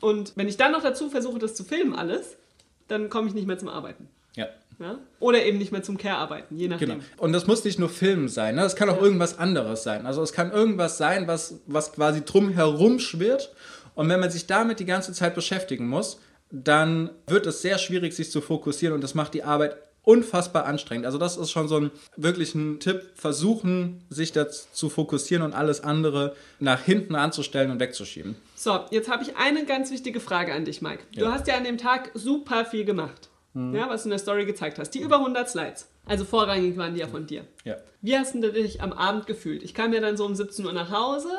Und 0.00 0.32
wenn 0.36 0.48
ich 0.48 0.56
dann 0.56 0.72
noch 0.72 0.82
dazu 0.82 1.08
versuche, 1.08 1.38
das 1.38 1.54
zu 1.54 1.62
filmen 1.62 1.94
alles, 1.94 2.36
dann 2.88 3.10
komme 3.10 3.28
ich 3.28 3.34
nicht 3.34 3.46
mehr 3.46 3.58
zum 3.58 3.68
Arbeiten. 3.68 4.08
Ja. 4.34 4.48
Ja? 4.78 4.98
Oder 5.20 5.44
eben 5.44 5.58
nicht 5.58 5.72
mehr 5.72 5.82
zum 5.82 5.96
Care-Arbeiten, 5.96 6.58
je 6.58 6.68
nachdem. 6.68 6.88
Genau. 6.88 7.04
Und 7.16 7.32
das 7.32 7.46
muss 7.46 7.64
nicht 7.64 7.78
nur 7.78 7.88
Film 7.88 8.28
sein, 8.28 8.56
ne? 8.56 8.62
es 8.64 8.76
kann 8.76 8.90
auch 8.90 9.00
irgendwas 9.00 9.38
anderes 9.38 9.84
sein. 9.84 10.04
Also 10.04 10.20
es 10.22 10.32
kann 10.32 10.50
irgendwas 10.50 10.98
sein, 10.98 11.26
was, 11.28 11.60
was 11.66 11.92
quasi 11.92 12.24
drumherum 12.24 12.98
schwirrt. 12.98 13.54
Und 13.94 14.08
wenn 14.08 14.20
man 14.20 14.30
sich 14.30 14.46
damit 14.46 14.80
die 14.80 14.84
ganze 14.84 15.12
Zeit 15.12 15.34
beschäftigen 15.34 15.88
muss, 15.88 16.20
dann 16.50 17.10
wird 17.26 17.46
es 17.46 17.62
sehr 17.62 17.78
schwierig, 17.78 18.14
sich 18.14 18.30
zu 18.30 18.40
fokussieren 18.40 18.94
und 18.94 19.02
das 19.02 19.14
macht 19.14 19.34
die 19.34 19.42
Arbeit 19.44 19.76
unfassbar 20.02 20.66
anstrengend. 20.66 21.04
Also 21.04 21.18
das 21.18 21.36
ist 21.36 21.50
schon 21.50 21.66
so 21.66 21.78
ein 21.78 21.90
wirklich 22.16 22.54
ein 22.54 22.78
Tipp, 22.78 23.02
versuchen, 23.16 24.04
sich 24.08 24.30
dazu 24.30 24.66
zu 24.72 24.88
fokussieren 24.88 25.42
und 25.42 25.52
alles 25.52 25.82
andere 25.82 26.36
nach 26.60 26.80
hinten 26.80 27.16
anzustellen 27.16 27.72
und 27.72 27.80
wegzuschieben. 27.80 28.36
So, 28.54 28.78
jetzt 28.92 29.10
habe 29.10 29.24
ich 29.24 29.36
eine 29.36 29.64
ganz 29.66 29.90
wichtige 29.90 30.20
Frage 30.20 30.54
an 30.54 30.64
dich, 30.64 30.80
Mike. 30.80 31.02
Du 31.12 31.22
Ja. 31.24 31.32
hast 31.32 31.48
ja 31.48 31.56
an 31.56 31.64
dem 31.64 31.76
Tag 31.76 32.12
super 32.14 32.64
viel 32.64 32.84
gemacht, 32.84 33.28
ja, 33.54 33.88
was 33.88 34.02
du 34.02 34.08
in 34.08 34.10
der 34.10 34.18
Story 34.20 34.44
gezeigt 34.46 34.78
hast. 34.78 34.90
Die 34.90 35.00
über 35.00 35.18
100 35.18 35.48
Slides. 35.50 35.88
Also 36.04 36.24
vorrangig 36.24 36.76
waren 36.76 36.94
die 36.94 37.00
ja 37.00 37.08
von 37.08 37.26
dir. 37.26 37.44
Ja. 37.64 37.76
Wie 38.00 38.16
hast 38.16 38.34
du 38.36 38.52
dich 38.52 38.80
am 38.80 38.92
Abend 38.92 39.26
gefühlt? 39.26 39.64
Ich 39.64 39.74
kam 39.74 39.92
ja 39.92 40.00
dann 40.00 40.16
so 40.16 40.24
um 40.24 40.36
17 40.36 40.64
Uhr 40.66 40.72
nach 40.72 40.90
Hause. 40.92 41.30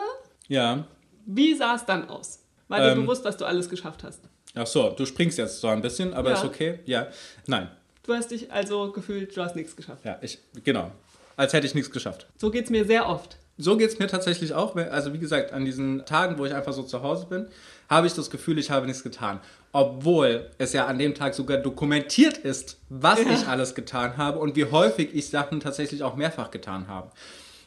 Ja. 0.49 0.85
Wie 1.25 1.53
sah 1.53 1.75
es 1.75 1.85
dann 1.85 2.09
aus? 2.09 2.39
War 2.67 2.79
dir 2.81 2.91
Ähm. 2.91 3.01
bewusst, 3.03 3.23
dass 3.23 3.37
du 3.37 3.45
alles 3.45 3.69
geschafft 3.69 4.03
hast? 4.03 4.23
Ach 4.57 4.67
so, 4.67 4.89
du 4.89 5.05
springst 5.05 5.37
jetzt 5.37 5.59
so 5.61 5.67
ein 5.67 5.81
bisschen, 5.81 6.13
aber 6.13 6.31
Ja. 6.31 6.35
ist 6.37 6.43
okay. 6.45 6.79
Ja. 6.85 7.07
Nein. 7.45 7.69
Du 8.03 8.13
hast 8.13 8.31
dich 8.31 8.51
also 8.51 8.91
gefühlt, 8.91 9.35
du 9.35 9.41
hast 9.43 9.55
nichts 9.55 9.75
geschafft. 9.75 10.05
Ja, 10.05 10.17
ich, 10.21 10.39
genau. 10.63 10.91
Als 11.35 11.53
hätte 11.53 11.67
ich 11.67 11.75
nichts 11.75 11.91
geschafft. 11.91 12.25
So 12.37 12.49
geht 12.49 12.65
es 12.65 12.69
mir 12.71 12.85
sehr 12.85 13.07
oft. 13.07 13.37
So 13.59 13.75
geht 13.75 13.89
es 13.89 13.99
mir 13.99 14.07
tatsächlich 14.07 14.53
auch. 14.53 14.75
Also 14.75 15.13
wie 15.13 15.17
gesagt, 15.19 15.51
an 15.51 15.65
diesen 15.65 16.05
Tagen, 16.05 16.37
wo 16.37 16.45
ich 16.45 16.53
einfach 16.53 16.73
so 16.73 16.83
zu 16.83 17.01
Hause 17.01 17.25
bin, 17.27 17.47
habe 17.89 18.07
ich 18.07 18.13
das 18.13 18.29
Gefühl, 18.29 18.59
ich 18.59 18.69
habe 18.71 18.85
nichts 18.85 19.03
getan. 19.03 19.39
Obwohl 19.71 20.49
es 20.57 20.73
ja 20.73 20.85
an 20.85 20.97
dem 20.99 21.15
Tag 21.15 21.33
sogar 21.33 21.57
dokumentiert 21.57 22.37
ist, 22.37 22.77
was 22.89 23.19
Ja. 23.23 23.31
ich 23.31 23.47
alles 23.47 23.75
getan 23.75 24.17
habe 24.17 24.39
und 24.39 24.55
wie 24.55 24.65
häufig 24.65 25.09
ich 25.13 25.29
Sachen 25.29 25.59
tatsächlich 25.59 26.03
auch 26.03 26.15
mehrfach 26.15 26.49
getan 26.51 26.87
habe. 26.87 27.11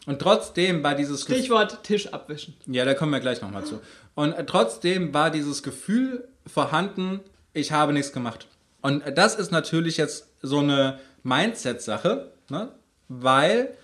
Und 0.06 0.20
trotzdem 0.20 0.82
war 0.82 0.94
dieses. 0.94 1.22
Stichwort 1.22 1.82
Tisch 1.84 2.08
abwischen. 2.12 2.54
Ja, 2.66 2.84
da 2.84 2.94
kommen 2.94 3.12
wir 3.12 3.20
gleich 3.20 3.42
nochmal 3.42 3.64
zu. 3.64 3.80
Und 4.14 4.34
trotzdem 4.46 5.12
war 5.12 5.30
dieses 5.30 5.62
Gefühl 5.62 6.26
vorhanden, 6.50 7.20
ich 7.52 7.72
habe 7.72 7.92
nichts 7.92 8.12
gemacht. 8.12 8.46
Und 8.82 9.02
das 9.14 9.34
ist 9.34 9.50
natürlich 9.50 9.96
jetzt 9.96 10.28
so 10.42 10.58
eine 10.58 10.98
Mindset-Sache, 11.22 12.30
Ne? 12.50 12.68
Weil 13.08 13.74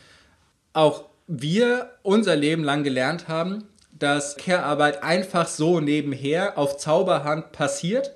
auch 0.72 1.04
wir 1.26 1.90
unser 2.02 2.36
Leben 2.36 2.64
lang 2.64 2.84
gelernt 2.84 3.28
haben, 3.28 3.64
dass 3.92 4.36
Care-Arbeit 4.36 5.02
einfach 5.02 5.48
so 5.48 5.80
nebenher 5.80 6.58
auf 6.58 6.76
Zauberhand 6.76 7.52
passiert, 7.52 8.12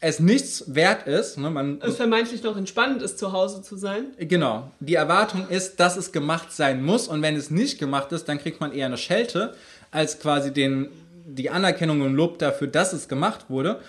es 0.00 0.18
nichts 0.18 0.74
wert 0.74 1.06
ist. 1.06 1.38
Ne? 1.38 1.50
Man, 1.50 1.80
Es 1.82 1.96
vermeintlich 1.96 2.42
noch 2.42 2.56
entspannend 2.56 3.02
ist, 3.02 3.18
zu 3.18 3.32
Hause 3.32 3.62
zu 3.62 3.76
sein. 3.76 4.06
Genau. 4.18 4.70
Die 4.80 4.94
Erwartung 4.94 5.48
ist, 5.48 5.78
dass 5.80 5.96
es 5.96 6.12
gemacht 6.12 6.52
sein 6.52 6.82
muss 6.82 7.08
und 7.08 7.22
wenn 7.22 7.36
es 7.36 7.50
nicht 7.50 7.78
gemacht 7.78 8.12
ist, 8.12 8.28
dann 8.28 8.38
kriegt 8.38 8.60
man 8.60 8.72
eher 8.72 8.86
eine 8.86 8.96
Schelte 8.96 9.54
als 9.90 10.18
quasi 10.18 10.52
den, 10.52 10.88
die 11.26 11.50
Anerkennung 11.50 12.00
und 12.02 12.14
Lob 12.14 12.38
dafür, 12.38 12.66
dass 12.68 12.92
es 12.92 13.08
gemacht 13.08 13.46
wurde. 13.48 13.80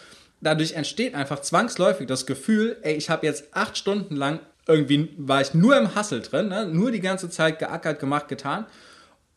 Dadurch 0.41 0.73
entsteht 0.73 1.15
einfach 1.15 1.39
zwangsläufig 1.41 2.07
das 2.07 2.25
Gefühl, 2.25 2.77
ey, 2.81 2.95
ich 2.95 3.09
habe 3.09 3.25
jetzt 3.25 3.45
acht 3.51 3.77
Stunden 3.77 4.15
lang 4.15 4.39
irgendwie 4.67 5.13
war 5.17 5.41
ich 5.41 5.53
nur 5.53 5.77
im 5.77 5.93
Hassel 5.95 6.21
drin, 6.21 6.47
ne? 6.49 6.65
nur 6.65 6.91
die 6.91 6.99
ganze 6.99 7.29
Zeit 7.29 7.59
geackert, 7.59 7.99
gemacht, 7.99 8.27
getan. 8.27 8.65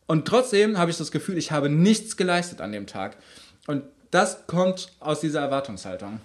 Und 0.07 0.27
trotzdem 0.27 0.77
habe 0.79 0.89
ich 0.89 0.97
das 0.97 1.11
Gefühl, 1.11 1.37
ich 1.37 1.51
habe 1.51 1.69
nichts 1.69 2.17
geleistet 2.17 2.61
an 2.61 2.71
dem 2.71 2.87
Tag. 2.87 3.15
Und 3.67 3.83
das 4.09 4.47
kommt 4.47 4.91
aus 4.99 5.19
dieser 5.19 5.41
Erwartungshaltung. 5.41 6.19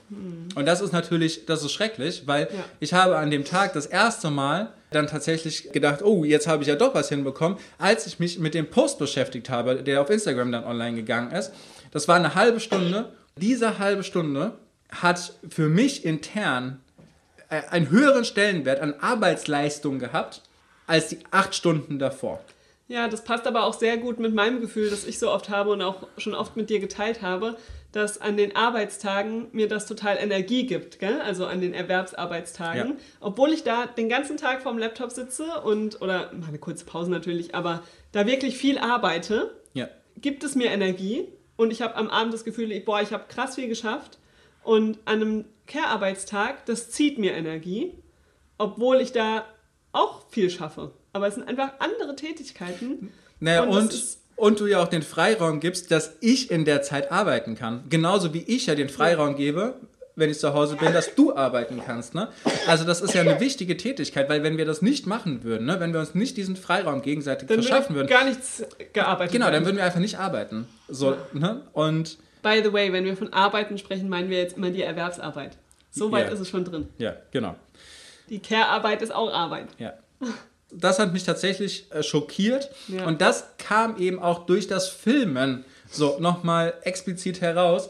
Und 0.54 0.64
das 0.64 0.80
ist 0.80 0.92
natürlich, 0.92 1.44
das 1.44 1.62
ist 1.62 1.72
schrecklich, 1.72 2.22
weil 2.24 2.44
Ja. 2.44 2.64
ich 2.80 2.94
habe 2.94 3.18
an 3.18 3.30
dem 3.30 3.44
Tag 3.44 3.74
das 3.74 3.84
erste 3.84 4.30
Mal 4.30 4.72
dann 4.94 5.06
tatsächlich 5.06 5.72
gedacht, 5.72 6.02
oh, 6.02 6.24
jetzt 6.24 6.46
habe 6.46 6.62
ich 6.62 6.68
ja 6.68 6.76
doch 6.76 6.94
was 6.94 7.08
hinbekommen, 7.08 7.58
als 7.78 8.06
ich 8.06 8.18
mich 8.18 8.38
mit 8.38 8.54
dem 8.54 8.70
Post 8.70 8.98
beschäftigt 8.98 9.50
habe, 9.50 9.82
der 9.82 10.00
auf 10.00 10.10
Instagram 10.10 10.52
dann 10.52 10.64
online 10.64 10.96
gegangen 10.96 11.32
ist. 11.32 11.52
Das 11.90 12.08
war 12.08 12.16
eine 12.16 12.34
halbe 12.34 12.60
Stunde. 12.60 13.12
Diese 13.36 13.78
halbe 13.78 14.02
Stunde 14.02 14.52
hat 14.90 15.34
für 15.48 15.68
mich 15.68 16.04
intern 16.04 16.80
äh, 17.48 17.62
einen 17.70 17.90
höheren 17.90 18.24
Stellenwert 18.24 18.80
an 18.80 18.94
Arbeitsleistung 19.00 19.98
gehabt 19.98 20.42
als 20.86 21.08
die 21.08 21.18
acht 21.30 21.54
Stunden 21.54 21.98
davor. 21.98 22.40
Ja, 22.86 23.08
das 23.08 23.24
passt 23.24 23.46
aber 23.46 23.64
auch 23.64 23.72
sehr 23.72 23.96
gut 23.96 24.18
mit 24.18 24.34
meinem 24.34 24.60
Gefühl, 24.60 24.90
das 24.90 25.06
ich 25.06 25.18
so 25.18 25.30
oft 25.30 25.48
habe 25.48 25.70
und 25.70 25.80
auch 25.80 26.06
schon 26.18 26.34
oft 26.34 26.54
mit 26.56 26.68
dir 26.68 26.80
geteilt 26.80 27.22
habe, 27.22 27.56
dass 27.92 28.20
an 28.20 28.36
den 28.36 28.54
Arbeitstagen 28.56 29.46
mir 29.52 29.68
das 29.68 29.86
total 29.86 30.18
Energie 30.18 30.66
gibt, 30.66 30.98
gell? 30.98 31.20
also 31.20 31.46
an 31.46 31.60
den 31.60 31.72
Erwerbsarbeitstagen. 31.72 32.90
Ja. 32.90 32.96
Obwohl 33.20 33.52
ich 33.52 33.62
da 33.62 33.86
den 33.86 34.08
ganzen 34.08 34.36
Tag 34.36 34.62
vorm 34.62 34.76
Laptop 34.78 35.12
sitze 35.12 35.62
und, 35.62 36.02
oder 36.02 36.30
mal 36.34 36.48
eine 36.48 36.58
kurze 36.58 36.84
Pause 36.84 37.10
natürlich, 37.10 37.54
aber 37.54 37.82
da 38.12 38.26
wirklich 38.26 38.58
viel 38.58 38.78
arbeite, 38.78 39.54
Ja. 39.72 39.88
gibt 40.20 40.44
es 40.44 40.54
mir 40.54 40.70
Energie 40.70 41.28
und 41.56 41.72
ich 41.72 41.80
habe 41.80 41.94
am 41.96 42.10
Abend 42.10 42.34
das 42.34 42.44
Gefühl, 42.44 42.78
boah, 42.80 43.00
ich 43.00 43.12
habe 43.12 43.24
krass 43.28 43.54
viel 43.54 43.68
geschafft 43.68 44.18
und 44.62 44.98
an 45.06 45.22
einem 45.22 45.44
Care-Arbeitstag, 45.66 46.66
das 46.66 46.90
zieht 46.90 47.18
mir 47.18 47.32
Energie, 47.32 47.94
obwohl 48.58 49.00
ich 49.00 49.12
da 49.12 49.46
auch 49.92 50.28
viel 50.28 50.50
schaffe. 50.50 50.90
Aber 51.14 51.28
es 51.28 51.36
sind 51.36 51.48
einfach 51.48 51.70
andere 51.78 52.14
Tätigkeiten. 52.16 53.10
Naja, 53.40 53.62
Und 53.62 53.70
und, 53.78 54.16
und, 54.36 54.60
du 54.60 54.66
ja 54.66 54.82
auch 54.82 54.88
den 54.88 55.02
Freiraum 55.02 55.60
gibst, 55.60 55.90
dass 55.90 56.16
ich 56.20 56.50
in 56.50 56.64
der 56.64 56.82
Zeit 56.82 57.10
arbeiten 57.12 57.54
kann. 57.54 57.84
Genauso 57.88 58.34
wie 58.34 58.42
ich 58.42 58.66
ja 58.66 58.74
den 58.74 58.88
Freiraum 58.88 59.36
gebe, 59.36 59.74
wenn 60.16 60.28
ich 60.28 60.38
zu 60.38 60.54
Hause 60.54 60.76
bin, 60.76 60.92
dass 60.92 61.14
du 61.14 61.34
arbeiten 61.34 61.80
kannst. 61.84 62.14
Ne? 62.14 62.28
Also 62.66 62.84
das 62.84 63.00
ist 63.00 63.14
ja 63.14 63.20
eine 63.20 63.38
wichtige 63.40 63.76
Tätigkeit, 63.76 64.28
weil 64.28 64.42
wenn 64.42 64.56
wir 64.58 64.64
das 64.64 64.82
nicht 64.82 65.06
machen 65.06 65.44
würden, 65.44 65.66
ne, 65.66 65.78
wenn 65.80 65.92
wir 65.92 66.00
uns 66.00 66.14
nicht 66.14 66.36
diesen 66.36 66.56
Freiraum 66.56 67.02
gegenseitig 67.02 67.48
Dann 67.48 67.62
verschaffen 67.62 67.94
würde 67.94 68.08
würden, 68.10 68.18
gar 68.20 68.24
nichts 68.28 68.64
gearbeitet 68.92 69.32
genau, 69.32 69.50
dann 69.50 69.64
würden 69.64 69.76
wir 69.76 69.84
einfach 69.84 70.00
nicht 70.00 70.18
arbeiten. 70.18 70.66
So, 70.88 71.16
ne? 71.32 71.62
Und 71.72 72.18
By 72.42 72.60
the 72.62 72.72
way, 72.72 72.92
wenn 72.92 73.04
wir 73.04 73.16
von 73.16 73.32
Arbeiten 73.32 73.78
sprechen, 73.78 74.08
meinen 74.08 74.30
wir 74.30 74.38
jetzt 74.38 74.56
immer 74.56 74.70
die 74.70 74.82
Erwerbsarbeit. 74.82 75.56
So 75.90 76.10
weit 76.12 76.26
Ja. 76.26 76.32
ist 76.32 76.40
es 76.40 76.48
schon 76.48 76.64
drin. 76.64 76.88
ja, 76.98 77.14
genau. 77.30 77.54
Die 78.28 78.40
Care-Arbeit 78.40 79.00
ist 79.02 79.14
auch 79.14 79.32
Arbeit. 79.32 79.68
Ja. 79.78 79.94
Das 80.70 80.98
hat 80.98 81.12
mich 81.12 81.24
tatsächlich 81.24 81.90
äh, 81.92 82.02
schockiert. 82.02 82.70
Ja. 82.88 83.06
Und 83.06 83.20
das 83.20 83.44
kam 83.58 83.96
eben 83.98 84.18
auch 84.18 84.46
durch 84.46 84.66
das 84.66 84.88
Filmen 84.88 85.64
so 85.90 86.16
nochmal 86.18 86.74
explizit 86.82 87.40
heraus, 87.40 87.88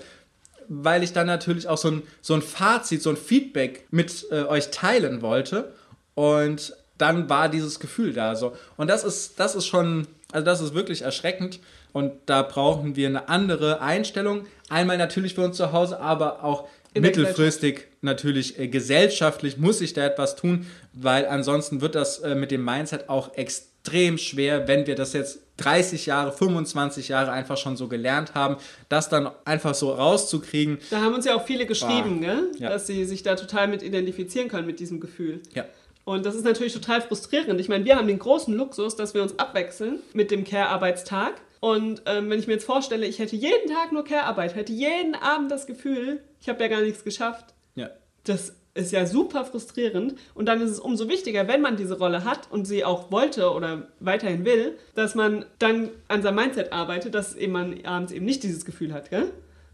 weil 0.69 1.02
ich 1.02 1.12
dann 1.12 1.26
natürlich 1.26 1.69
auch 1.69 1.78
so 1.78 1.90
ein, 1.90 2.02
so 2.21 2.35
ein 2.35 2.43
Fazit, 2.43 3.02
so 3.02 3.11
ein 3.11 3.16
Feedback 3.16 3.87
mit 3.90 4.26
äh, 4.31 4.43
euch 4.43 4.71
teilen 4.71 5.23
wollte. 5.23 5.73
Und 6.14 6.76
dann 6.99 7.28
war 7.28 7.49
dieses 7.49 7.81
Gefühl 7.81 8.12
da. 8.12 8.37
So. 8.37 8.54
Und 8.76 8.88
das 8.88 9.04
ist, 9.04 9.40
das 9.40 9.54
ist 9.54 9.66
schon, 9.66 10.07
also 10.33 10.45
das 10.45 10.61
ist 10.61 10.75
wirklich 10.75 11.02
erschreckend. 11.02 11.61
Und 11.93 12.12
da 12.26 12.43
brauchen 12.43 12.97
wir 12.97 13.09
eine 13.09 13.28
andere 13.28 13.81
Einstellung. 13.81 14.47
Einmal 14.69 14.99
natürlich 14.99 15.35
für 15.35 15.43
uns 15.43 15.57
zu 15.57 15.73
Hause, 15.73 16.00
aber 16.00 16.43
auch 16.43 16.69
mittelfristig 17.00 17.88
natürlich 18.00 18.58
äh, 18.58 18.68
gesellschaftlich 18.68 19.58
muss 19.58 19.78
sich 19.78 19.92
da 19.92 20.04
etwas 20.04 20.36
tun, 20.36 20.66
weil 20.92 21.26
ansonsten 21.26 21.80
wird 21.80 21.94
das 21.94 22.18
äh, 22.20 22.34
mit 22.34 22.50
dem 22.50 22.64
Mindset 22.64 23.08
auch 23.08 23.34
extrem 23.36 24.18
schwer, 24.18 24.68
wenn 24.68 24.86
wir 24.86 24.94
das 24.94 25.12
jetzt 25.12 25.40
30 25.58 26.06
Jahre, 26.06 26.32
25 26.32 27.08
Jahre 27.08 27.30
einfach 27.30 27.56
schon 27.56 27.76
so 27.76 27.86
gelernt 27.88 28.34
haben, 28.34 28.56
das 28.88 29.08
dann 29.08 29.30
einfach 29.44 29.74
so 29.74 29.92
rauszukriegen. 29.92 30.78
Da 30.90 31.00
haben 31.00 31.14
uns 31.14 31.24
ja 31.26 31.36
auch 31.36 31.46
viele 31.46 31.66
geschrieben, 31.66 32.18
Ah, 32.22 32.26
gell? 32.26 32.50
ja. 32.58 32.70
dass 32.70 32.86
sie 32.86 33.04
sich 33.04 33.22
da 33.22 33.36
total 33.36 33.68
mit 33.68 33.82
identifizieren 33.82 34.48
können 34.48 34.66
mit 34.66 34.80
diesem 34.80 34.98
Gefühl. 35.00 35.40
Ja. 35.54 35.64
Und 36.04 36.26
das 36.26 36.34
ist 36.34 36.44
natürlich 36.44 36.74
total 36.74 37.00
frustrierend. 37.00 37.58
Ich 37.60 37.68
meine, 37.68 37.84
wir 37.84 37.96
haben 37.96 38.08
den 38.08 38.18
großen 38.18 38.52
Luxus, 38.54 38.94
dass 38.96 39.14
wir 39.14 39.22
uns 39.22 39.38
abwechseln 39.38 40.00
mit 40.12 40.30
dem 40.30 40.44
Care-Arbeitstag. 40.44 41.34
Und 41.64 42.02
ähm, 42.04 42.28
wenn 42.28 42.38
ich 42.38 42.47
mir 42.47 42.52
jetzt 42.52 42.66
vorstelle, 42.66 43.06
ich 43.06 43.18
hätte 43.21 43.37
jeden 43.37 43.71
Tag 43.73 43.90
nur 43.90 44.04
Care-Arbeit, 44.04 44.54
hätte 44.54 44.75
jeden 44.75 45.14
Abend 45.14 45.50
das 45.50 45.66
Gefühl, 45.66 46.21
ich 46.38 46.50
habe 46.50 46.62
ja 46.62 46.68
gar 46.68 46.83
nichts 46.83 47.04
geschafft, 47.04 47.54
Ja. 47.75 47.88
das 48.25 48.52
ist 48.75 48.92
ja 48.92 49.06
super 49.06 49.47
frustrierend. 49.47 50.14
Und 50.35 50.44
dann 50.44 50.61
ist 50.61 50.68
es 50.68 50.78
umso 50.78 51.09
wichtiger, 51.09 51.49
wenn 51.49 51.62
man 51.62 51.78
diese 51.78 51.97
Rolle 51.97 52.25
hat 52.25 52.49
und 52.50 52.66
sie 52.66 52.85
auch 52.85 53.11
wollte 53.11 53.50
oder 53.50 53.88
weiterhin 53.99 54.44
will, 54.44 54.76
dass 54.94 55.14
man 55.14 55.47
dann 55.59 55.88
an 56.06 56.21
seinem 56.23 56.35
Mindset 56.35 56.71
arbeitet, 56.71 57.14
dass 57.14 57.35
eben 57.35 57.52
man 57.54 57.83
abends 57.87 58.12
eben 58.12 58.26
nicht 58.26 58.42
dieses 58.42 58.66
Gefühl 58.66 58.92
hat, 58.92 59.09
gell? 59.09 59.30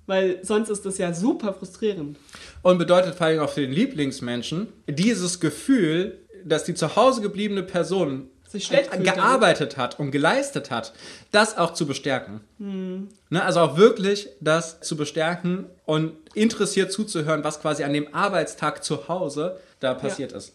Weil 0.06 0.38
sonst 0.44 0.68
ist 0.68 0.86
das 0.86 0.96
ja 0.98 1.12
super 1.12 1.54
frustrierend. 1.54 2.16
Und 2.62 2.78
bedeutet 2.78 3.16
vor 3.16 3.26
allem 3.26 3.40
auch 3.40 3.50
für 3.50 3.62
den 3.62 3.72
Lieblingsmenschen 3.72 4.68
dieses 4.86 5.40
Gefühl, 5.40 6.18
dass 6.44 6.62
die 6.62 6.74
zu 6.74 6.94
Hause 6.94 7.20
gebliebene 7.20 7.64
Person 7.64 8.28
Sich 8.50 8.64
schlecht 8.64 8.92
fühlt 8.92 9.04
gearbeitet 9.04 9.76
hat 9.76 10.00
und 10.00 10.10
geleistet 10.10 10.72
hat, 10.72 10.92
das 11.30 11.56
auch 11.56 11.72
zu 11.72 11.86
bestärken. 11.86 12.40
Ne, 12.58 13.42
also 13.44 13.60
auch 13.60 13.76
wirklich 13.76 14.28
das 14.40 14.80
zu 14.80 14.96
bestärken 14.96 15.66
und 15.86 16.16
interessiert 16.34 16.92
zuzuhören, 16.92 17.44
was 17.44 17.60
quasi 17.60 17.84
an 17.84 17.92
dem 17.92 18.12
Arbeitstag 18.12 18.82
zu 18.82 19.06
Hause 19.08 19.60
da 19.78 19.94
passiert 19.94 20.32
ist. 20.32 20.54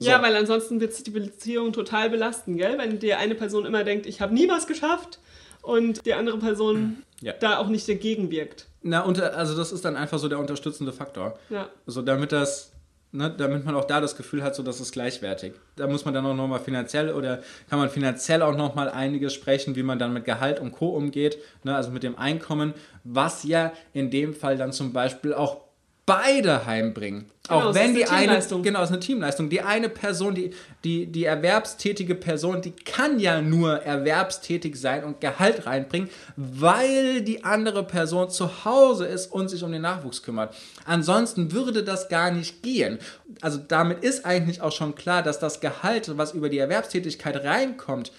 So. 0.00 0.10
Ja, 0.10 0.20
weil 0.22 0.36
ansonsten 0.36 0.80
wird 0.80 0.92
es 0.92 1.02
die 1.02 1.12
Beziehung 1.12 1.72
total 1.72 2.10
belasten, 2.10 2.56
gell? 2.58 2.76
Wenn 2.76 2.98
dir 2.98 3.18
eine 3.18 3.34
Person 3.34 3.64
immer 3.64 3.84
denkt, 3.84 4.04
ich 4.06 4.20
habe 4.20 4.34
nie 4.34 4.48
was 4.48 4.66
geschafft 4.66 5.18
und 5.62 6.04
die 6.04 6.12
andere 6.12 6.36
Person 6.38 7.04
Ja. 7.22 7.32
da 7.32 7.56
auch 7.58 7.68
nicht 7.68 7.88
dagegen 7.88 8.30
wirkt. 8.30 8.66
Na, 8.82 9.00
unter, 9.00 9.34
also 9.34 9.56
das 9.56 9.72
ist 9.72 9.82
dann 9.86 9.96
einfach 9.96 10.18
so 10.18 10.28
der 10.28 10.38
unterstützende 10.38 10.92
Faktor. 10.92 11.38
Ja. 11.48 11.70
So, 11.86 12.02
damit 12.02 12.32
das, 12.32 12.72
ne, 13.14 13.32
damit 13.36 13.64
man 13.64 13.74
auch 13.74 13.84
da 13.84 14.00
das 14.00 14.16
Gefühl 14.16 14.42
hat, 14.42 14.54
so 14.54 14.62
dass 14.62 14.80
es 14.80 14.90
gleichwertig. 14.90 15.54
Da 15.76 15.86
muss 15.86 16.04
man 16.04 16.12
dann 16.12 16.26
auch 16.26 16.34
nochmal 16.34 16.60
finanziell 16.60 17.10
oder 17.10 17.40
kann 17.70 17.78
man 17.78 17.88
finanziell 17.88 18.42
auch 18.42 18.56
nochmal 18.56 18.90
einiges 18.90 19.32
sprechen, 19.32 19.76
wie 19.76 19.82
man 19.82 19.98
dann 19.98 20.12
mit 20.12 20.24
Gehalt 20.24 20.60
und 20.60 20.72
Co. 20.72 20.88
umgeht, 20.88 21.38
ne, 21.62 21.74
also 21.74 21.90
mit 21.90 22.02
dem 22.02 22.18
Einkommen, 22.18 22.74
was 23.04 23.44
ja 23.44 23.72
in 23.92 24.10
dem 24.10 24.34
Fall 24.34 24.58
dann 24.58 24.72
zum 24.72 24.92
Beispiel 24.92 25.32
auch 25.32 25.63
beide 26.06 26.66
heimbringen. 26.66 27.26
Genau, 27.46 27.70
auch 27.70 27.74
wenn 27.74 27.94
die 27.94 28.06
eine 28.06 28.40
genau, 28.62 28.82
ist 28.82 28.90
eine 28.90 29.00
Teamleistung. 29.00 29.50
Die 29.50 29.60
eine 29.60 29.90
Person, 29.90 30.34
die, 30.34 30.52
die, 30.82 31.06
die 31.06 31.24
erwerbstätige 31.24 32.14
Person, 32.14 32.62
die 32.62 32.70
kann 32.70 33.18
ja 33.18 33.42
nur 33.42 33.82
erwerbstätig 33.82 34.80
sein 34.80 35.04
und 35.04 35.20
Gehalt 35.20 35.66
reinbringen, 35.66 36.08
weil 36.36 37.20
die 37.20 37.44
andere 37.44 37.84
Person 37.84 38.30
zu 38.30 38.64
Hause 38.64 39.06
ist 39.06 39.30
und 39.30 39.48
sich 39.48 39.62
um 39.62 39.72
den 39.72 39.82
Nachwuchs 39.82 40.22
kümmert. 40.22 40.54
Ansonsten 40.86 41.52
würde 41.52 41.84
das 41.84 42.08
gar 42.08 42.30
nicht 42.30 42.62
gehen. 42.62 42.98
Also 43.42 43.58
damit 43.58 44.02
ist 44.02 44.24
eigentlich 44.24 44.62
auch 44.62 44.72
schon 44.72 44.94
klar, 44.94 45.22
dass 45.22 45.38
das 45.38 45.60
Gehalt, 45.60 46.16
was 46.16 46.32
über 46.32 46.48
die 46.48 46.58
Erwerbstätigkeit 46.58 47.44
reinkommt, 47.44 48.10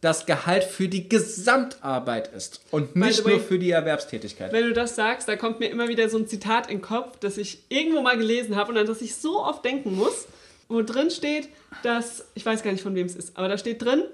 das 0.00 0.26
Gehalt 0.26 0.64
für 0.64 0.88
die 0.88 1.08
Gesamtarbeit 1.08 2.28
ist 2.34 2.60
und 2.70 2.96
nicht 2.96 3.24
way, 3.24 3.32
nur 3.32 3.40
für 3.40 3.58
die 3.58 3.70
Erwerbstätigkeit. 3.70 4.52
Wenn 4.52 4.64
du 4.64 4.72
das 4.72 4.94
sagst, 4.94 5.28
da 5.28 5.36
kommt 5.36 5.60
mir 5.60 5.68
immer 5.68 5.88
wieder 5.88 6.08
so 6.08 6.18
ein 6.18 6.26
Zitat 6.26 6.70
in 6.70 6.78
den 6.78 6.82
Kopf, 6.82 7.18
das 7.18 7.38
ich 7.38 7.64
irgendwo 7.68 8.02
mal 8.02 8.18
gelesen 8.18 8.56
habe 8.56 8.72
und 8.72 8.78
an 8.78 8.86
das 8.86 9.00
ich 9.00 9.16
so 9.16 9.42
oft 9.42 9.64
denken 9.64 9.94
muss, 9.94 10.26
wo 10.68 10.82
drin 10.82 11.10
steht, 11.10 11.48
dass, 11.82 12.26
ich 12.34 12.44
weiß 12.44 12.62
gar 12.62 12.72
nicht 12.72 12.82
von 12.82 12.94
wem 12.94 13.06
es 13.06 13.16
ist, 13.16 13.36
aber 13.36 13.48
da 13.48 13.56
steht 13.56 13.82
drin, 13.82 14.04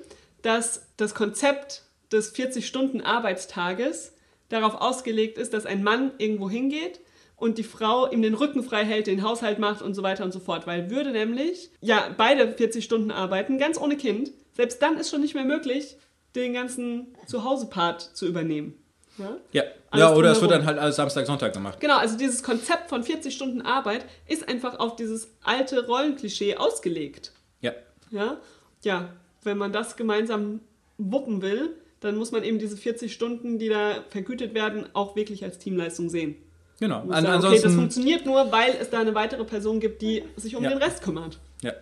dass 0.43 0.83
das 0.97 1.15
Konzept 1.15 1.83
des 2.11 2.35
40-Stunden-Arbeitstages 2.35 4.13
darauf 4.49 4.81
ausgelegt 4.81 5.39
ist, 5.39 5.55
dass 5.55 5.67
ein 5.67 5.83
Mann 5.83 6.13
irgendwo 6.19 6.51
hingeht 6.51 7.01
und 7.37 7.59
die 7.59 7.65
Frau 7.65 8.11
ihm 8.11 8.23
den 8.23 8.35
Rücken 8.35 8.63
frei 8.63 8.85
hält, 8.85 9.07
den 9.07 9.23
Haushalt 9.23 9.59
macht 9.59 9.83
und 9.83 9.95
so 9.95 10.03
weiter 10.03 10.25
und 10.25 10.33
so 10.33 10.41
fort. 10.41 10.67
Weil 10.67 10.91
würde 10.91 11.11
nämlich, 11.11 11.71
ja, 11.81 12.15
beide 12.17 12.53
40 12.53 12.85
Stunden 12.85 13.11
arbeiten, 13.11 13.59
ganz 13.59 13.79
ohne 13.79 13.97
Kind, 13.97 14.31
selbst 14.53 14.81
dann 14.83 14.97
ist 14.99 15.11
schon 15.11 15.21
nicht 15.21 15.35
mehr 15.35 15.45
möglich, 15.45 15.97
den 16.35 16.55
ganzen 16.55 17.15
Zuhause-Part 17.27 18.01
zu 18.15 18.27
übernehmen. 18.27 18.75
Ja? 19.19 19.37
ja, 19.53 19.63
Alles 19.91 20.01
ja 20.11 20.15
oder 20.15 20.33
es 20.33 20.41
wird 20.41 20.51
dann 20.51 20.65
halt 20.65 20.79
alles 20.79 20.97
Samstag, 20.97 21.27
Sonntag 21.27 21.53
gemacht. 21.53 21.81
Genau, 21.81 21.99
also 21.99 22.17
dieses 22.17 22.43
Konzept 22.43 22.89
von 22.89 23.03
40 23.03 23.35
Stunden 23.35 23.61
Arbeit 23.63 24.07
ist 24.27 24.49
einfach 24.49 24.79
auf 24.79 24.97
dieses 24.97 25.29
alte 25.43 25.87
Rollenklischee 25.87 26.57
ausgelegt. 26.57 27.33
Ja. 27.61 27.73
Ja, 28.11 28.39
ja, 28.83 29.11
wenn 29.43 29.59
man 29.59 29.73
das 29.73 29.97
gemeinsam 29.97 30.61
wuppen 30.97 31.43
will, 31.43 31.77
dann 32.01 32.17
muss 32.17 32.33
man 32.33 32.43
eben 32.43 32.59
diese 32.59 32.77
40 32.77 33.13
Stunden, 33.13 33.59
die 33.59 33.69
da 33.69 34.03
vergütet 34.09 34.55
werden, 34.55 34.87
auch 34.95 35.15
wirklich 35.15 35.45
als 35.45 35.59
Teamleistung 35.59 36.09
sehen. 36.09 36.37
Genau. 36.81 37.05
Muss 37.05 37.15
sagen, 37.21 37.45
okay, 37.45 37.61
das 37.63 37.75
funktioniert 37.75 38.27
nur, 38.27 38.51
weil 38.51 38.75
es 38.81 38.91
da 38.91 38.99
eine 39.01 39.15
weitere 39.15 39.45
Person 39.45 39.79
gibt, 39.79 40.03
die 40.03 40.25
sich 40.37 40.57
um 40.57 40.65
Ja. 40.65 40.71
den 40.71 40.79
Rest 40.79 41.03
kümmert. 41.03 41.39
Ja. 41.63 41.75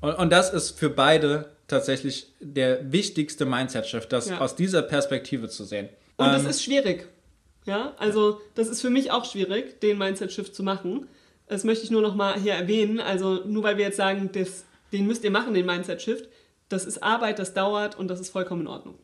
Und, 0.00 0.14
und 0.14 0.30
das 0.30 0.52
ist 0.52 0.78
für 0.78 0.88
beide 0.90 1.50
tatsächlich 1.68 2.32
der 2.40 2.92
wichtigste 2.92 3.46
Mindset-Shift, 3.46 4.12
das 4.12 4.28
Ja. 4.30 4.40
aus 4.40 4.54
dieser 4.56 4.82
Perspektive 4.82 5.48
zu 5.48 5.64
sehen. 5.64 5.88
Und 6.16 6.26
das 6.28 6.44
Ähm, 6.44 6.50
ist 6.50 6.62
schwierig. 6.62 7.08
Ja, 7.66 7.94
also 7.98 8.40
das 8.54 8.68
ist 8.68 8.80
für 8.82 8.90
mich 8.90 9.10
auch 9.10 9.24
schwierig, 9.24 9.80
den 9.80 9.96
Mindset-Shift 9.98 10.54
zu 10.54 10.62
machen. 10.62 11.08
Das 11.48 11.64
möchte 11.64 11.84
ich 11.84 11.90
nur 11.90 12.02
noch 12.02 12.14
mal 12.14 12.38
hier 12.38 12.52
erwähnen. 12.54 13.00
Also 13.00 13.40
nur 13.46 13.62
weil 13.62 13.76
wir 13.78 13.84
jetzt 13.86 13.96
sagen, 13.96 14.30
das, 14.32 14.64
den 14.92 15.06
müsst 15.06 15.24
ihr 15.24 15.30
machen, 15.30 15.54
den 15.54 15.64
Mindset-Shift, 15.66 16.28
das 16.68 16.84
ist 16.84 17.02
Arbeit, 17.02 17.38
das 17.38 17.54
dauert 17.54 17.98
und 17.98 18.08
das 18.08 18.20
ist 18.20 18.30
vollkommen 18.30 18.62
in 18.62 18.66
Ordnung. 18.68 18.98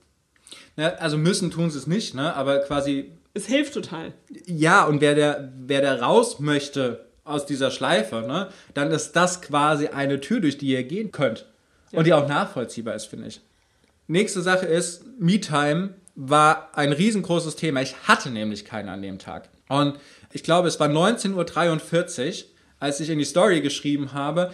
ne, 0.77 1.01
also 1.01 1.17
müssen 1.17 1.51
tun 1.51 1.71
sie 1.71 1.79
es 1.79 1.87
nicht, 1.87 2.15
ne? 2.15 2.35
aber 2.35 2.59
quasi 2.61 3.13
Es 3.35 3.47
hilft 3.47 3.75
total. 3.75 4.13
Ja, 4.47 4.85
und 4.87 5.01
wer 5.01 5.15
der, 5.15 5.53
wer 5.59 5.81
der 5.81 6.03
raus 6.03 6.41
möchte 6.41 7.07
aus 7.25 7.47
dieser 7.47 7.71
Schleife, 7.71 8.23
ne, 8.23 8.49
dann 8.75 8.91
ist 8.91 9.13
das 9.13 9.41
quasi 9.43 9.89
eine 9.89 10.21
Tür, 10.21 10.41
durch 10.41 10.59
die 10.59 10.67
ihr 10.69 10.83
gehen 10.85 11.13
könnt. 11.13 11.47
Und 11.93 12.07
die 12.07 12.15
auch 12.15 12.29
nachvollziehbar 12.29 12.95
ist, 12.95 13.07
finde 13.07 13.29
ich. 13.29 13.41
Nächste 14.07 14.43
Sache 14.43 14.67
ist, 14.67 15.05
Me-Time 15.19 15.95
war 16.15 16.77
ein 16.77 16.93
riesengroßes 16.93 17.57
Thema. 17.57 17.81
Ich 17.81 17.97
hatte 18.09 18.31
nämlich 18.31 18.65
keinen 18.65 18.89
an 18.89 19.03
dem 19.03 19.19
Tag. 19.19 19.49
Und 19.69 19.99
ich 20.33 20.43
glaube, 20.43 20.69
es 20.69 20.79
war 20.81 20.89
19.43 20.89 22.29
Uhr, 22.29 22.51
als 22.79 23.01
ich 23.01 23.11
in 23.11 23.19
die 23.19 23.25
Story 23.25 23.61
geschrieben 23.61 24.13
habe, 24.13 24.53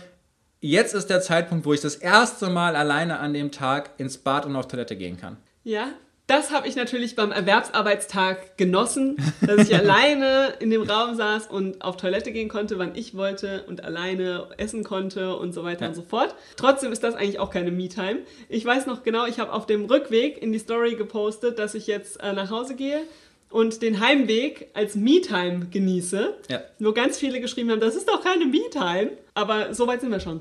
jetzt 0.61 0.95
ist 0.95 1.09
der 1.09 1.21
Zeitpunkt, 1.21 1.65
wo 1.65 1.73
ich 1.73 1.81
das 1.81 1.97
erste 1.97 2.51
Mal 2.51 2.77
alleine 2.77 3.19
an 3.19 3.33
dem 3.33 3.51
Tag 3.51 3.91
ins 3.99 4.19
Bad 4.19 4.47
und 4.47 4.57
auf 4.57 4.69
Toilette 4.69 4.97
gehen 4.97 5.17
kann. 5.17 5.37
Ja, 5.65 5.89
das 6.27 6.51
habe 6.51 6.67
ich 6.67 6.75
natürlich 6.75 7.15
beim 7.15 7.31
Erwerbsarbeitstag 7.33 8.57
genossen, 8.57 9.17
dass 9.41 9.69
ich 9.69 9.75
alleine 9.79 10.55
in 10.59 10.71
dem 10.71 10.83
Raum 10.83 11.15
saß 11.15 11.47
und 11.49 11.83
auf 11.83 11.97
Toilette 11.97 12.33
gehen 12.33 12.49
konnte, 12.49 12.79
wann 12.79 12.95
ich 12.97 13.17
wollte 13.17 13.65
und 13.69 13.85
alleine 13.85 14.49
essen 14.57 14.83
konnte 14.83 15.37
und 15.37 15.53
so 15.53 15.63
weiter 15.63 15.83
Ja. 15.83 15.89
und 15.89 15.95
so 15.95 16.03
fort. 16.03 16.35
Trotzdem 16.57 16.91
ist 16.93 17.03
das 17.05 17.15
eigentlich 17.15 17.39
auch 17.39 17.51
keine 17.51 17.71
Me-Time. 17.71 18.21
Ich 18.49 18.65
weiß 18.65 18.87
noch 18.87 19.03
genau, 19.05 19.27
ich 19.27 19.39
habe 19.39 19.53
auf 19.53 19.67
dem 19.67 19.85
Rückweg 19.85 20.43
in 20.43 20.53
die 20.53 20.59
Story 20.59 20.95
gepostet, 20.97 21.59
dass 21.59 21.75
ich 21.75 21.87
jetzt 21.87 22.21
äh, 22.23 22.33
nach 22.33 22.51
Hause 22.51 22.75
gehe 22.75 23.03
und 23.51 23.81
den 23.83 24.01
Heimweg 24.01 24.71
als 24.75 24.97
Me-Time 24.97 25.67
genieße. 25.71 26.35
Ja. 26.51 26.61
Wo 26.81 26.93
ganz 26.93 27.19
viele 27.19 27.41
geschrieben 27.41 27.71
haben, 27.71 27.81
das 27.81 27.95
ist 27.95 28.09
doch 28.09 28.23
keine 28.25 28.47
Me-Time. 28.47 29.13
Aber 29.35 29.73
so 29.75 29.87
weit 29.87 30.01
sind 30.01 30.11
wir 30.11 30.21
schon. 30.21 30.41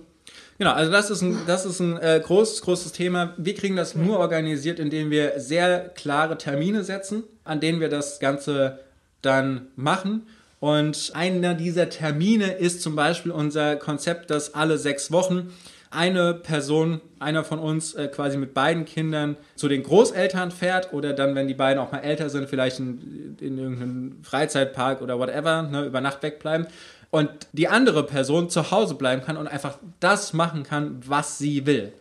Genau, 0.57 0.71
also 0.71 0.89
das 0.89 1.09
ist 1.09 1.21
ein, 1.21 1.39
das 1.47 1.65
ist 1.65 1.81
ein 1.81 1.97
äh, 1.97 2.21
großes, 2.23 2.61
großes 2.61 2.93
Thema. 2.93 3.33
Wir 3.37 3.55
kriegen 3.55 3.75
das 3.75 3.93
nur 3.93 4.19
organisiert, 4.19 4.79
indem 4.79 5.11
wir 5.11 5.33
sehr 5.37 5.89
klare 5.89 6.37
Termine 6.37 6.83
setzen, 6.83 7.23
an 7.43 7.59
denen 7.59 7.81
wir 7.81 7.89
das 7.89 8.19
Ganze 8.19 8.79
dann 9.21 9.67
machen. 9.75 10.27
Und 10.61 11.11
einer 11.13 11.55
dieser 11.55 11.89
Termine 11.89 12.53
ist 12.53 12.81
zum 12.81 12.95
Beispiel 12.95 13.31
unser 13.31 13.75
Konzept, 13.75 14.29
dass 14.29 14.53
alle 14.53 14.77
sechs 14.77 15.11
Wochen 15.11 15.51
eine 15.91 16.33
Person, 16.33 17.01
einer 17.19 17.43
von 17.43 17.59
uns 17.59 17.93
äh, 17.93 18.07
quasi 18.07 18.37
mit 18.37 18.53
beiden 18.53 18.85
Kindern 18.85 19.37
zu 19.55 19.67
den 19.67 19.83
Großeltern 19.83 20.51
fährt 20.51 20.93
oder 20.93 21.13
dann, 21.13 21.35
wenn 21.35 21.47
die 21.47 21.53
beiden 21.53 21.81
auch 21.81 21.91
mal 21.91 21.99
älter 21.99 22.29
sind, 22.29 22.49
vielleicht 22.49 22.79
in, 22.79 23.37
in 23.39 23.57
irgendeinem 23.57 24.17
Freizeitpark 24.23 25.01
oder 25.01 25.19
whatever, 25.19 25.63
ne, 25.63 25.85
über 25.85 26.01
Nacht 26.01 26.23
wegbleiben 26.23 26.67
und 27.15 27.29
die 27.53 27.69
andere 27.69 28.03
Person 28.05 28.49
zu 28.49 28.71
Hause 28.71 28.95
bleiben 28.95 29.21
kann 29.23 29.37
und 29.37 29.47
einfach 29.47 29.77
das 30.01 30.33
machen 30.33 30.63
kann, 30.63 30.99
was 31.05 31.37
sie 31.37 31.65
will. 31.65 31.93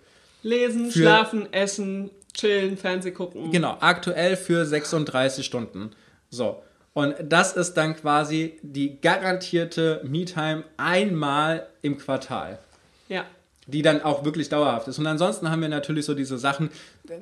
Lesen, 0.42 0.90
Für- 0.90 0.98
schlafen, 0.98 1.52
essen, 1.52 2.10
chillen, 2.34 2.76
Fernseh 2.76 3.12
gucken. 3.12 3.52
Genau, 3.52 3.76
aktuell 3.78 4.36
für 4.36 4.66
36 4.66 5.46
Stunden. 5.46 5.90
So. 6.30 6.62
Und 6.94 7.14
das 7.28 7.52
ist 7.52 7.74
dann 7.74 7.94
quasi 7.94 8.58
die 8.62 9.00
garantierte 9.00 10.00
Me-Time 10.04 10.64
einmal 10.76 11.68
im 11.82 11.96
Quartal. 11.96 12.58
Ja. 13.08 13.24
die 13.66 13.82
dann 13.82 14.02
auch 14.02 14.24
wirklich 14.24 14.48
dauerhaft 14.48 14.88
ist. 14.88 14.98
Und 14.98 15.06
ansonsten 15.06 15.48
haben 15.50 15.62
wir 15.62 15.68
natürlich 15.68 16.04
so 16.06 16.14
diese 16.14 16.38
Sachen, 16.38 16.70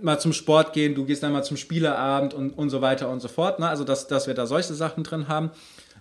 mal 0.00 0.18
zum 0.18 0.32
Sport 0.32 0.72
gehen, 0.72 0.94
du 0.94 1.04
gehst 1.04 1.22
dann 1.22 1.32
mal 1.32 1.44
zum 1.44 1.56
Spieleabend 1.56 2.32
und, 2.34 2.50
und 2.58 2.70
so 2.70 2.80
weiter 2.80 3.08
und 3.10 3.20
so 3.20 3.28
fort. 3.28 3.60
Ne? 3.60 3.68
Also, 3.68 3.84
dass, 3.84 4.08
dass 4.08 4.26
wir 4.26 4.34
da 4.34 4.46
solche 4.46 4.74
Sachen 4.74 5.04
drin 5.04 5.28
haben. 5.28 5.50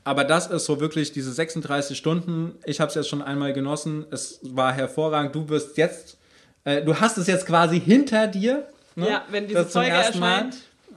Aber 0.04 0.24
das 0.24 0.48
ist 0.48 0.66
so 0.66 0.80
wirklich 0.80 1.12
diese 1.12 1.32
36 1.32 1.98
Stunden. 1.98 2.56
Ich 2.66 2.80
habe 2.80 2.90
es 2.90 2.96
jetzt 2.96 3.10
schon 3.10 3.22
einmal 3.22 3.54
genossen. 3.54 4.06
Es 4.12 4.40
war 4.44 4.74
hervorragend. 4.74 5.36
Du 5.36 5.48
wirst 5.50 5.78
jetzt, 5.78 6.18
äh, 6.64 6.82
du 6.82 7.00
hast 7.00 7.18
es 7.18 7.28
jetzt 7.28 7.46
quasi 7.46 7.80
hinter 7.80 8.28
dir. 8.28 8.68
Ne? 8.96 9.10
Ja, 9.10 9.26
wenn 9.30 9.48
diese 9.48 9.60
Das 9.64 9.72
zum 9.72 9.82
Folge 9.84 9.96
ersten 9.96 10.20
Mal. 10.20 10.50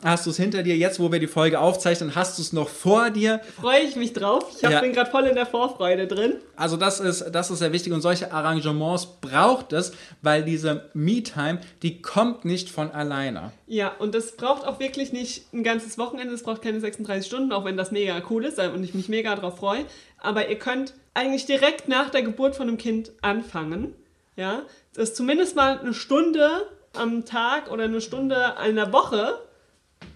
Hast 0.05 0.27
du 0.27 0.31
es 0.31 0.37
hinter 0.37 0.63
dir, 0.63 0.77
jetzt 0.77 1.01
wo 1.01 1.11
wir 1.11 1.19
die 1.19 1.27
Folge 1.27 1.59
aufzeichnen, 1.59 2.15
hast 2.15 2.37
du 2.37 2.43
es 2.43 2.53
noch 2.53 2.69
vor 2.69 3.09
dir. 3.11 3.41
freue 3.61 3.81
ich 3.81 3.97
mich 3.97 4.13
drauf. 4.13 4.45
Ich 4.57 4.63
hab, 4.63 4.71
Ja. 4.73 4.81
bin 4.81 4.93
gerade 4.93 5.11
voll 5.11 5.25
in 5.25 5.35
der 5.35 5.47
Vorfreude 5.47 6.07
drin. 6.07 6.35
Also 6.57 6.77
das 6.77 7.01
ist, 7.01 7.25
das 7.33 7.51
ist 7.51 7.61
sehr 7.61 7.73
wichtig 7.73 7.93
und 7.95 8.03
solche 8.03 8.31
Arrangements 8.31 9.07
braucht 9.23 9.73
es, 9.73 9.93
weil 10.21 10.43
diese 10.45 10.91
Me-Time, 10.93 11.61
die 11.83 12.03
kommt 12.03 12.45
nicht 12.45 12.69
von 12.69 12.91
alleine. 12.91 13.53
Ja, 13.67 13.93
und 13.99 14.15
das 14.15 14.37
braucht 14.37 14.67
auch 14.67 14.79
wirklich 14.79 15.13
nicht 15.13 15.53
ein 15.55 15.65
ganzes 15.65 15.97
Wochenende, 15.97 16.35
es 16.35 16.43
braucht 16.43 16.61
keine 16.61 16.81
36 16.81 17.27
Stunden, 17.27 17.51
auch 17.53 17.65
wenn 17.65 17.79
das 17.79 17.91
mega 17.91 18.21
cool 18.29 18.45
ist 18.45 18.59
und 18.59 18.85
ich 18.85 18.93
mich 18.93 19.09
mega 19.09 19.35
drauf 19.35 19.57
freue. 19.59 19.87
Aber 20.19 20.49
ihr 20.51 20.59
könnt 20.59 20.93
eigentlich 21.15 21.47
direkt 21.47 21.89
nach 21.89 22.11
der 22.11 22.23
Geburt 22.23 22.57
von 22.57 22.69
einem 22.69 22.77
Kind 22.77 23.13
anfangen. 23.23 23.95
Ja, 24.37 24.63
das 24.95 25.11
ist 25.11 25.17
zumindest 25.17 25.57
mal 25.57 25.79
eine 25.79 25.95
Stunde 25.95 26.49
am 26.93 27.25
Tag 27.25 27.71
oder 27.73 27.85
eine 27.85 28.01
Stunde 28.03 28.55
in 28.69 28.77
der 28.77 28.93
Woche 28.93 29.39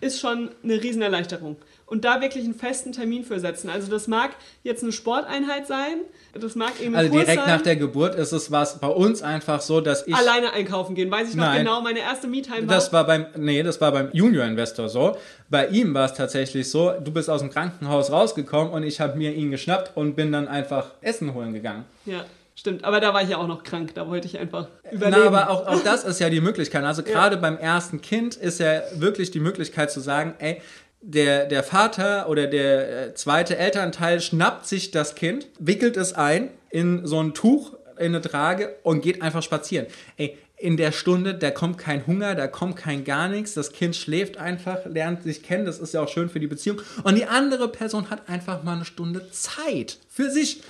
ist 0.01 0.21
schon 0.21 0.51
eine 0.63 0.83
Riesenerleichterung. 0.83 1.57
Und 1.87 2.05
da 2.05 2.21
wirklich 2.21 2.45
einen 2.45 2.55
festen 2.55 2.93
Termin 2.93 3.25
für 3.25 3.41
setzen. 3.41 3.71
Also 3.71 3.91
das 3.91 4.09
mag 4.09 4.33
jetzt 4.63 4.83
eine 4.83 4.93
Sporteinheit 4.93 5.67
sein, 5.67 6.01
das 6.39 6.55
mag 6.55 6.79
eben 6.83 6.95
Also 6.95 7.11
Kurs 7.11 7.25
direkt 7.25 7.45
sein. 7.45 7.57
nach 7.57 7.63
der 7.63 7.77
Geburt 7.77 8.15
ist 8.15 8.33
es 8.33 8.51
was 8.51 8.79
bei 8.79 8.89
uns 8.89 9.23
einfach 9.23 9.63
so, 9.63 9.81
dass 9.81 10.07
ich 10.07 10.15
alleine 10.15 10.53
einkaufen 10.53 10.95
gehen. 10.95 11.11
Weiß 11.11 11.31
ich 11.31 11.35
noch 11.35 11.45
Nein. 11.45 11.61
genau, 11.65 11.81
meine 11.81 12.01
erste 12.01 12.27
Me-Time 12.27 12.69
war. 12.69 12.75
das 12.75 12.93
war 12.93 13.07
beim 13.07 13.27
nee, 13.37 13.63
das 13.63 13.81
war 13.81 13.91
beim 13.93 14.11
Junior 14.13 14.45
Investor 14.45 14.91
so. 14.91 15.17
Bei 15.49 15.67
ihm 15.69 15.95
war 15.95 16.05
es 16.05 16.13
tatsächlich 16.13 16.71
so, 16.71 16.93
du 17.03 17.11
bist 17.11 17.31
aus 17.31 17.41
dem 17.41 17.49
Krankenhaus 17.49 18.13
rausgekommen 18.13 18.71
und 18.73 18.83
ich 18.83 19.01
habe 19.01 19.17
mir 19.17 19.33
ihn 19.33 19.51
geschnappt 19.51 19.97
und 19.97 20.15
bin 20.15 20.31
dann 20.31 20.47
einfach 20.47 20.91
Essen 21.01 21.33
holen 21.33 21.55
gegangen. 21.55 21.87
Ja, 22.05 22.25
stimmt. 22.59 22.85
Aber 22.85 23.01
da 23.01 23.15
war 23.15 23.23
ich 23.23 23.31
ja 23.31 23.39
auch 23.39 23.47
noch 23.47 23.63
krank. 23.63 23.95
Da 23.95 24.09
wollte 24.09 24.27
ich 24.27 24.39
einfach 24.39 24.69
überleben. 24.91 25.23
Na, 25.23 25.27
aber 25.27 25.51
auch, 25.51 25.67
auch 25.67 25.83
das 25.83 26.05
ist 26.05 26.21
ja 26.21 26.29
die 26.29 26.41
Möglichkeit. 26.41 26.85
Also 26.85 27.03
gerade 27.05 27.37
beim 27.37 27.57
ersten 27.57 28.01
Kind 28.01 28.37
ist 28.37 28.61
ja 28.61 28.83
wirklich 28.95 29.31
die 29.31 29.41
Möglichkeit 29.41 29.91
zu 29.91 30.01
sagen, 30.01 30.35
ey, 30.39 30.61
der, 31.01 31.47
der 31.47 31.63
Vater 31.63 32.29
oder 32.29 32.49
der 32.49 33.09
äh, 33.09 33.15
zweite 33.15 33.57
Elternteil 33.57 34.21
schnappt 34.21 34.67
sich 34.67 34.91
das 34.91 35.15
Kind, 35.15 35.47
wickelt 35.61 35.97
es 35.97 36.13
ein 36.13 36.51
in 36.71 37.07
so 37.07 37.23
ein 37.23 37.35
Tuch, 37.35 37.75
in 37.97 38.07
eine 38.07 38.21
Trage 38.21 38.77
und 38.83 39.01
geht 39.01 39.23
einfach 39.23 39.43
spazieren. 39.43 39.87
Ey, 40.17 40.37
in 40.57 40.77
der 40.77 40.91
Stunde, 40.91 41.35
da 41.35 41.53
kommt 41.53 41.79
kein 41.79 42.05
Hunger, 42.09 42.35
da 42.35 42.49
kommt 42.49 42.75
kein 42.75 43.05
gar 43.05 43.29
nichts. 43.29 43.55
Das 43.55 43.73
Kind 43.73 43.95
schläft 43.95 44.39
einfach, 44.39 44.87
lernt 44.87 45.23
sich 45.23 45.45
kennen. 45.45 45.65
Das 45.65 45.79
ist 45.79 45.95
ja 45.95 46.03
auch 46.03 46.09
schön 46.09 46.29
für 46.29 46.41
die 46.41 46.49
Beziehung. 46.49 46.83
Und 47.05 47.17
die 47.17 47.27
andere 47.27 47.69
Person 47.69 48.11
hat 48.11 48.29
einfach 48.29 48.65
mal 48.65 48.75
eine 48.75 48.85
Stunde 48.85 49.31
Zeit 49.31 49.99
für 50.09 50.31
sich. 50.31 50.63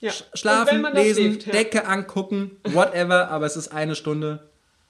Ja. 0.00 0.12
Schlafen, 0.34 0.84
lesen, 0.92 1.32
schläft, 1.32 1.46
ja. 1.46 1.52
Decke 1.52 1.86
angucken, 1.86 2.56
whatever, 2.64 3.28
aber 3.30 3.46
es 3.46 3.56
ist 3.56 3.68
eine 3.68 3.94
Stunde 3.94 4.40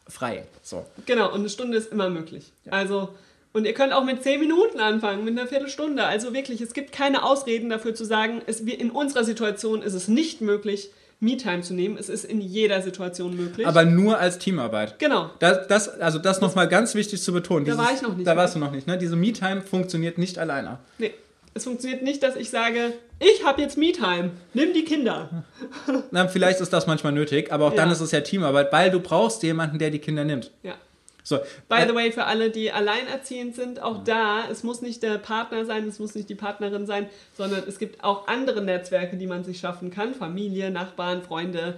frei. 0.09 0.45
So. 0.63 0.85
Genau, 1.07 1.29
und 1.29 1.41
eine 1.41 1.49
Stunde 1.49 1.77
ist 1.77 1.93
immer 1.93 2.11
möglich. 2.11 2.53
Also, 2.71 3.11
und 3.53 3.67
ihr 3.67 3.75
könnt 3.75 3.93
auch 3.93 4.05
mit 4.05 4.23
10 4.23 4.41
Minuten 4.41 4.81
anfangen, 4.81 5.25
mit 5.25 5.39
einer 5.39 5.47
Viertelstunde. 5.47 6.05
Also 6.05 6.35
wirklich, 6.35 6.61
es 6.61 6.75
gibt 6.75 6.93
keine 6.93 7.23
Ausreden 7.23 7.71
dafür 7.71 7.95
zu 7.95 8.05
sagen, 8.05 8.43
es, 8.47 8.61
in 8.61 8.91
unserer 8.91 9.25
Situation 9.25 9.83
ist 9.83 9.95
es 9.95 10.09
nicht 10.09 10.41
möglich, 10.41 10.91
Me-Time 11.21 11.63
zu 11.63 11.75
nehmen. 11.75 11.97
Es 11.97 12.09
ist 12.09 12.25
in 12.25 12.41
jeder 12.41 12.83
Situation 12.83 13.37
möglich. 13.37 13.67
Aber 13.67 13.85
nur 13.85 14.19
als 14.19 14.39
Teamarbeit. 14.39 14.99
genau. 14.99 15.31
Das, 15.39 15.67
das, 15.69 15.89
also 16.01 16.19
das 16.19 16.41
nochmal 16.41 16.69
ganz 16.69 16.95
wichtig 16.95 17.23
zu 17.23 17.33
betonen. 17.33 17.65
Da 17.65 17.79
war 17.79 17.93
ich 17.95 18.03
noch 18.03 18.17
nicht, 18.17 18.27
Da 18.27 18.35
ne? 18.35 18.41
warst 18.41 18.57
du 18.57 18.59
noch 18.59 18.73
nicht. 18.73 18.87
Ne? 18.87 18.99
Diese 18.99 19.17
Me-Time 19.17 19.63
funktioniert 19.63 20.19
nicht 20.19 20.39
alleine. 20.39 20.79
Nee. 20.99 21.13
Es 21.55 21.65
funktioniert 21.65 22.03
nicht, 22.03 22.23
dass 22.23 22.35
ich 22.37 22.51
sage, 22.51 22.93
ich 23.21 23.45
habe 23.45 23.63
jetzt 23.63 23.79
Me-Time, 23.79 24.31
nimm 24.55 24.73
die 24.73 24.85
Kinder. 24.85 25.45
Na, 26.11 26.27
vielleicht 26.29 26.61
ist 26.61 26.73
das 26.73 26.87
manchmal 26.87 27.13
nötig, 27.13 27.53
aber 27.53 27.67
auch 27.67 27.75
dann 27.75 27.89
Ja. 27.89 27.93
ist 27.95 28.01
es 28.01 28.11
ja 28.11 28.21
Teamarbeit, 28.21 28.73
weil 28.73 28.91
du 28.91 28.99
brauchst 29.01 29.43
jemanden, 29.45 29.79
der 29.79 29.91
die 29.91 30.01
Kinder 30.01 30.25
nimmt. 30.25 30.51
Ja. 30.65 30.75
So. 31.23 31.39
By 31.69 31.77
äh, 31.77 31.89
the 31.89 31.95
way, 31.95 32.13
für 32.13 32.25
alle, 32.25 32.51
die 32.51 32.71
alleinerziehend 32.73 33.55
sind, 33.55 33.81
auch 33.81 34.05
da, 34.05 34.45
es 34.51 34.63
muss 34.63 34.83
nicht 34.83 35.03
der 35.03 35.17
Partner 35.19 35.65
sein, 35.65 35.87
es 35.89 35.99
muss 35.99 36.15
nicht 36.15 36.29
die 36.29 36.35
Partnerin 36.35 36.87
sein, 36.87 37.09
sondern 37.37 37.63
es 37.67 37.79
gibt 37.79 38.03
auch 38.05 38.27
andere 38.29 38.61
Netzwerke, 38.61 39.17
die 39.17 39.27
man 39.27 39.43
sich 39.45 39.59
schaffen 39.61 39.91
kann. 39.91 40.15
Familie, 40.15 40.71
Nachbarn, 40.71 41.23
Freunde 41.23 41.77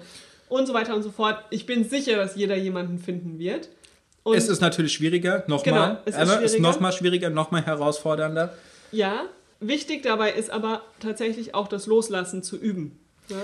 und 0.49 0.67
so 0.67 0.75
weiter 0.75 0.97
und 0.97 1.03
so 1.03 1.11
fort. 1.13 1.39
Ich 1.51 1.65
bin 1.67 1.85
sicher, 1.89 2.17
dass 2.17 2.35
jeder 2.35 2.57
jemanden 2.57 2.99
finden 2.99 3.39
wird. 3.39 3.69
Und 4.25 4.37
es 4.37 4.49
ist 4.49 4.61
natürlich 4.61 4.95
schwieriger, 4.95 5.41
Genau, 5.47 5.57
nochmal. 5.59 5.99
es 6.07 6.15
ist 6.17 6.21
aber 6.21 6.31
es 6.39 6.43
ist 6.47 6.51
schwieriger. 6.53 6.69
nochmal 6.73 6.93
schwieriger, 6.93 7.31
nochmal 7.31 7.65
herausfordernder. 7.65 8.55
ja, 8.91 9.27
wichtig 9.61 10.03
dabei 10.03 10.33
ist 10.33 10.51
aber 10.51 10.83
tatsächlich 11.01 11.55
auch 11.55 11.69
das 11.69 11.87
Loslassen 11.87 12.43
zu 12.43 12.57
üben. 12.57 12.99
Ne? 13.29 13.43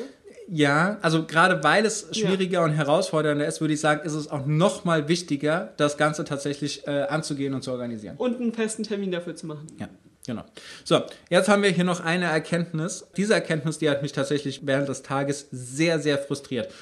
Ja, 0.49 0.99
also 1.03 1.25
gerade 1.25 1.63
weil 1.63 1.87
es 1.87 2.09
schwieriger 2.13 2.61
ja. 2.61 2.65
und 2.65 2.73
herausfordernder 2.73 3.47
ist, 3.47 3.61
würde 3.61 3.75
ich 3.75 3.81
sagen, 3.81 4.05
ist 4.05 4.15
es 4.15 4.31
auch 4.31 4.45
noch 4.47 4.85
mal 4.85 5.09
wichtiger, 5.09 5.73
das 5.77 5.97
Ganze 5.97 6.25
tatsächlich 6.25 6.87
äh, 6.87 7.03
anzugehen 7.03 7.55
und 7.55 7.63
zu 7.63 7.73
organisieren. 7.73 8.17
Und 8.17 8.41
einen 8.41 8.53
festen 8.53 8.83
Termin 8.83 9.11
dafür 9.11 9.35
zu 9.37 9.47
machen. 9.47 9.67
Ja. 9.79 9.89
Genau. 10.25 10.45
So, 10.85 11.03
jetzt 11.31 11.49
haben 11.49 11.65
wir 11.65 11.71
hier 11.71 11.83
noch 11.85 12.01
eine 12.01 12.27
Erkenntnis. 12.27 13.07
Diese 13.17 13.35
Erkenntnis, 13.35 13.79
die 13.79 13.91
hat 13.91 14.03
mich 14.03 14.13
tatsächlich 14.13 14.65
während 14.65 14.89
des 14.89 15.03
Tages 15.03 15.49
sehr, 15.51 15.99
sehr 15.99 16.17
frustriert. 16.17 16.73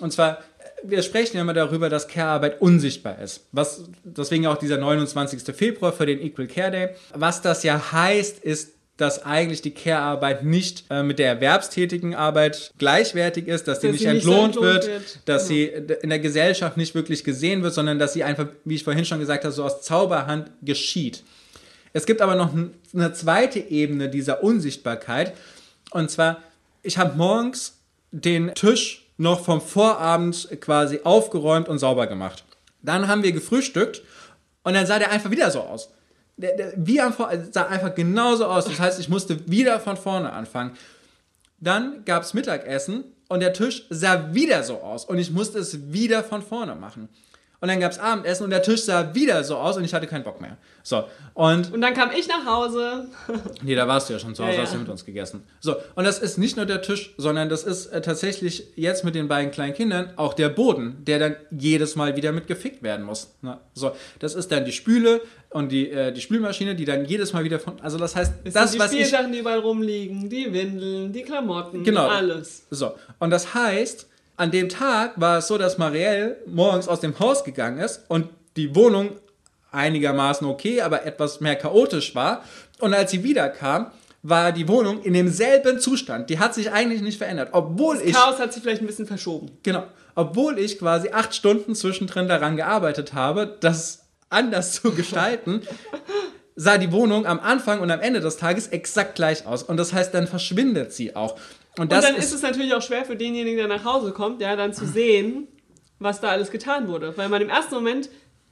Und 0.00 0.12
zwar, 0.12 0.38
wir 0.82 1.02
sprechen 1.02 1.36
ja 1.36 1.42
immer 1.42 1.54
darüber, 1.54 1.88
dass 1.88 2.08
Care-Arbeit 2.08 2.60
unsichtbar 2.60 3.18
ist. 3.20 3.46
Was, 3.52 3.84
deswegen 4.04 4.46
auch 4.46 4.56
dieser 4.56 4.78
29. 4.78 5.54
Februar 5.54 5.92
für 5.92 6.06
den 6.06 6.20
Equal 6.20 6.46
Care 6.46 6.70
Day. 6.70 6.88
Was 7.14 7.42
das 7.42 7.62
ja 7.62 7.92
heißt, 7.92 8.38
ist, 8.40 8.74
dass 8.96 9.24
eigentlich 9.24 9.60
die 9.60 9.72
Care-Arbeit 9.72 10.44
nicht 10.44 10.84
äh, 10.88 11.02
mit 11.02 11.18
der 11.18 11.28
erwerbstätigen 11.28 12.14
Arbeit 12.14 12.72
gleichwertig 12.78 13.48
ist, 13.48 13.66
dass, 13.66 13.80
sie 13.80 13.90
nicht 13.90 14.04
entlohnt, 14.04 14.54
wird, 14.56 14.86
wird, 14.86 15.18
dass 15.24 15.48
genau. 15.48 15.84
sie 15.86 15.94
in 16.02 16.10
der 16.10 16.20
Gesellschaft 16.20 16.76
nicht 16.76 16.94
wirklich 16.94 17.24
gesehen 17.24 17.62
wird, 17.62 17.74
sondern 17.74 17.98
dass 17.98 18.12
sie 18.12 18.22
einfach, 18.22 18.46
wie 18.64 18.76
ich 18.76 18.84
vorhin 18.84 19.04
schon 19.04 19.18
gesagt 19.18 19.44
habe, 19.44 19.52
so 19.52 19.64
aus 19.64 19.82
Zauberhand 19.82 20.50
geschieht. 20.62 21.24
Es 21.92 22.06
gibt 22.06 22.20
aber 22.20 22.36
noch 22.36 22.52
eine 22.92 23.12
zweite 23.12 23.58
Ebene 23.58 24.08
dieser 24.08 24.44
Unsichtbarkeit. 24.44 25.34
Und 25.90 26.10
zwar, 26.10 26.42
ich 26.82 26.98
habe 26.98 27.16
morgens 27.16 27.78
den 28.12 28.54
Tisch 28.54 29.03
noch 29.16 29.44
vom 29.44 29.60
Vorabend 29.60 30.48
quasi 30.60 31.00
aufgeräumt 31.04 31.68
und 31.68 31.78
sauber 31.78 32.06
gemacht. 32.06 32.44
Dann 32.82 33.08
haben 33.08 33.22
wir 33.22 33.32
gefrühstückt 33.32 34.02
und 34.62 34.74
dann 34.74 34.86
sah 34.86 34.98
der 34.98 35.10
einfach 35.10 35.30
wieder 35.30 35.50
so 35.50 35.60
aus 35.60 35.90
der, 36.36 36.56
der, 36.56 36.72
wie 36.76 37.00
am 37.00 37.12
Vor 37.12 37.30
sah 37.50 37.66
einfach 37.66 37.94
genauso 37.94 38.46
aus. 38.46 38.64
Das 38.64 38.78
heißt, 38.78 39.00
ich 39.00 39.08
musste 39.08 39.48
wieder 39.48 39.80
von 39.80 39.96
vorne 39.96 40.32
anfangen. 40.32 40.72
Dann 41.60 42.04
gab 42.04 42.22
es 42.22 42.34
Mittagessen 42.34 43.04
und 43.28 43.40
der 43.40 43.52
Tisch 43.52 43.86
sah 43.90 44.34
wieder 44.34 44.62
so 44.62 44.80
aus 44.80 45.04
und 45.04 45.18
ich 45.18 45.30
musste 45.30 45.58
es 45.58 45.92
wieder 45.92 46.24
von 46.24 46.42
vorne 46.42 46.74
machen. 46.74 47.08
Und 47.64 47.68
dann 47.68 47.80
gab 47.80 47.92
es 47.92 47.98
Abendessen 47.98 48.44
und 48.44 48.50
der 48.50 48.62
Tisch 48.62 48.82
sah 48.82 49.14
wieder 49.14 49.42
so 49.42 49.56
aus 49.56 49.78
und 49.78 49.84
ich 49.84 49.94
hatte 49.94 50.06
keinen 50.06 50.22
Bock 50.22 50.38
mehr. 50.38 50.58
So, 50.82 51.04
und. 51.32 51.72
Und 51.72 51.80
dann 51.80 51.94
kam 51.94 52.10
ich 52.10 52.28
nach 52.28 52.44
Hause. 52.44 53.06
nee, 53.62 53.74
da 53.74 53.88
warst 53.88 54.10
du 54.10 54.12
ja 54.12 54.18
schon 54.18 54.34
zu 54.34 54.44
Hause, 54.44 54.56
ja, 54.56 54.62
hast 54.64 54.74
du 54.74 54.78
mit 54.80 54.90
uns 54.90 55.06
gegessen. 55.06 55.44
So, 55.60 55.76
und 55.94 56.04
das 56.04 56.18
ist 56.18 56.36
nicht 56.36 56.58
nur 56.58 56.66
der 56.66 56.82
Tisch, 56.82 57.14
sondern 57.16 57.48
das 57.48 57.64
ist 57.64 57.86
äh, 57.86 58.02
tatsächlich 58.02 58.66
jetzt 58.76 59.02
mit 59.02 59.14
den 59.14 59.28
beiden 59.28 59.50
kleinen 59.50 59.72
Kindern 59.72 60.12
auch 60.16 60.34
der 60.34 60.50
Boden, 60.50 61.06
der 61.06 61.18
dann 61.18 61.36
jedes 61.52 61.96
Mal 61.96 62.16
wieder 62.16 62.32
mit 62.32 62.48
gefickt 62.48 62.82
werden 62.82 63.06
muss. 63.06 63.34
Na, 63.40 63.62
so, 63.72 63.96
das 64.18 64.34
ist 64.34 64.52
dann 64.52 64.66
die 64.66 64.72
Spüle 64.72 65.22
und 65.48 65.72
die, 65.72 65.88
äh, 65.88 66.12
die 66.12 66.20
Spülmaschine, 66.20 66.74
die 66.74 66.84
dann 66.84 67.06
jedes 67.06 67.32
Mal 67.32 67.44
wieder 67.44 67.60
von. 67.60 67.80
Also, 67.80 67.96
das 67.96 68.14
heißt, 68.14 68.34
es 68.44 68.52
das, 68.52 68.72
sind 68.72 68.74
die 68.74 68.84
was 68.84 68.92
Spielsachen, 68.92 69.26
ich, 69.28 69.32
die 69.32 69.38
überall 69.38 69.60
rumliegen, 69.60 70.28
die 70.28 70.52
Windeln, 70.52 71.14
die 71.14 71.22
Klamotten, 71.22 71.82
genau, 71.82 72.08
alles. 72.08 72.66
So, 72.68 72.92
und 73.20 73.30
das 73.30 73.54
heißt, 73.54 74.06
an 74.36 74.50
dem 74.50 74.68
Tag 74.68 75.20
war 75.20 75.38
es 75.38 75.46
so, 75.46 75.58
dass 75.58 75.78
Marielle 75.78 76.38
morgens 76.46 76.88
aus 76.88 77.00
dem 77.00 77.18
Haus 77.18 77.44
gegangen 77.44 77.78
ist 77.78 78.02
und 78.08 78.28
die 78.56 78.74
Wohnung 78.74 79.10
einigermaßen 79.70 80.46
okay, 80.46 80.80
aber 80.80 81.04
etwas 81.04 81.40
mehr 81.40 81.56
chaotisch 81.56 82.14
war. 82.14 82.44
Und 82.80 82.94
als 82.94 83.10
sie 83.10 83.22
wiederkam, 83.22 83.90
war 84.22 84.52
die 84.52 84.66
Wohnung 84.68 85.02
in 85.02 85.12
demselben 85.12 85.78
Zustand. 85.78 86.30
Die 86.30 86.38
hat 86.38 86.54
sich 86.54 86.72
eigentlich 86.72 87.02
nicht 87.02 87.18
verändert, 87.18 87.50
obwohl 87.52 87.96
das 87.96 88.04
ich. 88.04 88.14
Chaos 88.14 88.38
hat 88.38 88.52
sich 88.52 88.62
vielleicht 88.62 88.80
ein 88.80 88.86
bisschen 88.86 89.06
verschoben. 89.06 89.50
Genau. 89.62 89.84
Obwohl 90.14 90.58
ich 90.58 90.78
quasi 90.78 91.10
acht 91.10 91.34
Stunden 91.34 91.74
zwischendrin 91.74 92.26
daran 92.26 92.56
gearbeitet 92.56 93.12
habe, 93.12 93.58
das 93.60 94.04
anders 94.30 94.72
zu 94.72 94.92
gestalten, 94.92 95.62
sah 96.56 96.78
die 96.78 96.90
Wohnung 96.90 97.26
am 97.26 97.38
Anfang 97.38 97.80
und 97.80 97.90
am 97.90 98.00
Ende 98.00 98.20
des 98.20 98.38
Tages 98.38 98.68
exakt 98.68 99.16
gleich 99.16 99.46
aus. 99.46 99.62
Und 99.62 99.76
das 99.76 99.92
heißt, 99.92 100.14
dann 100.14 100.26
verschwindet 100.26 100.92
sie 100.92 101.14
auch. 101.14 101.36
Und, 101.76 101.82
und 101.82 101.92
dann 101.92 102.14
ist, 102.14 102.26
ist, 102.26 102.34
es 102.34 102.42
natürlich 102.42 102.72
auch 102.74 102.82
schwer 102.82 103.04
für 103.04 103.16
denjenigen, 103.16 103.56
der 103.56 103.68
nach 103.68 103.84
Hause 103.84 104.12
kommt, 104.12 104.40
ja, 104.40 104.54
dann 104.54 104.72
zu 104.72 104.86
sehen, 104.86 105.48
was 105.98 106.20
da 106.20 106.28
alles 106.28 106.50
getan 106.50 106.88
wurde. 106.88 107.16
Weil 107.16 107.28
man 107.28 107.42
im 107.42 107.48
ersten 107.48 107.74
Moment 107.74 108.08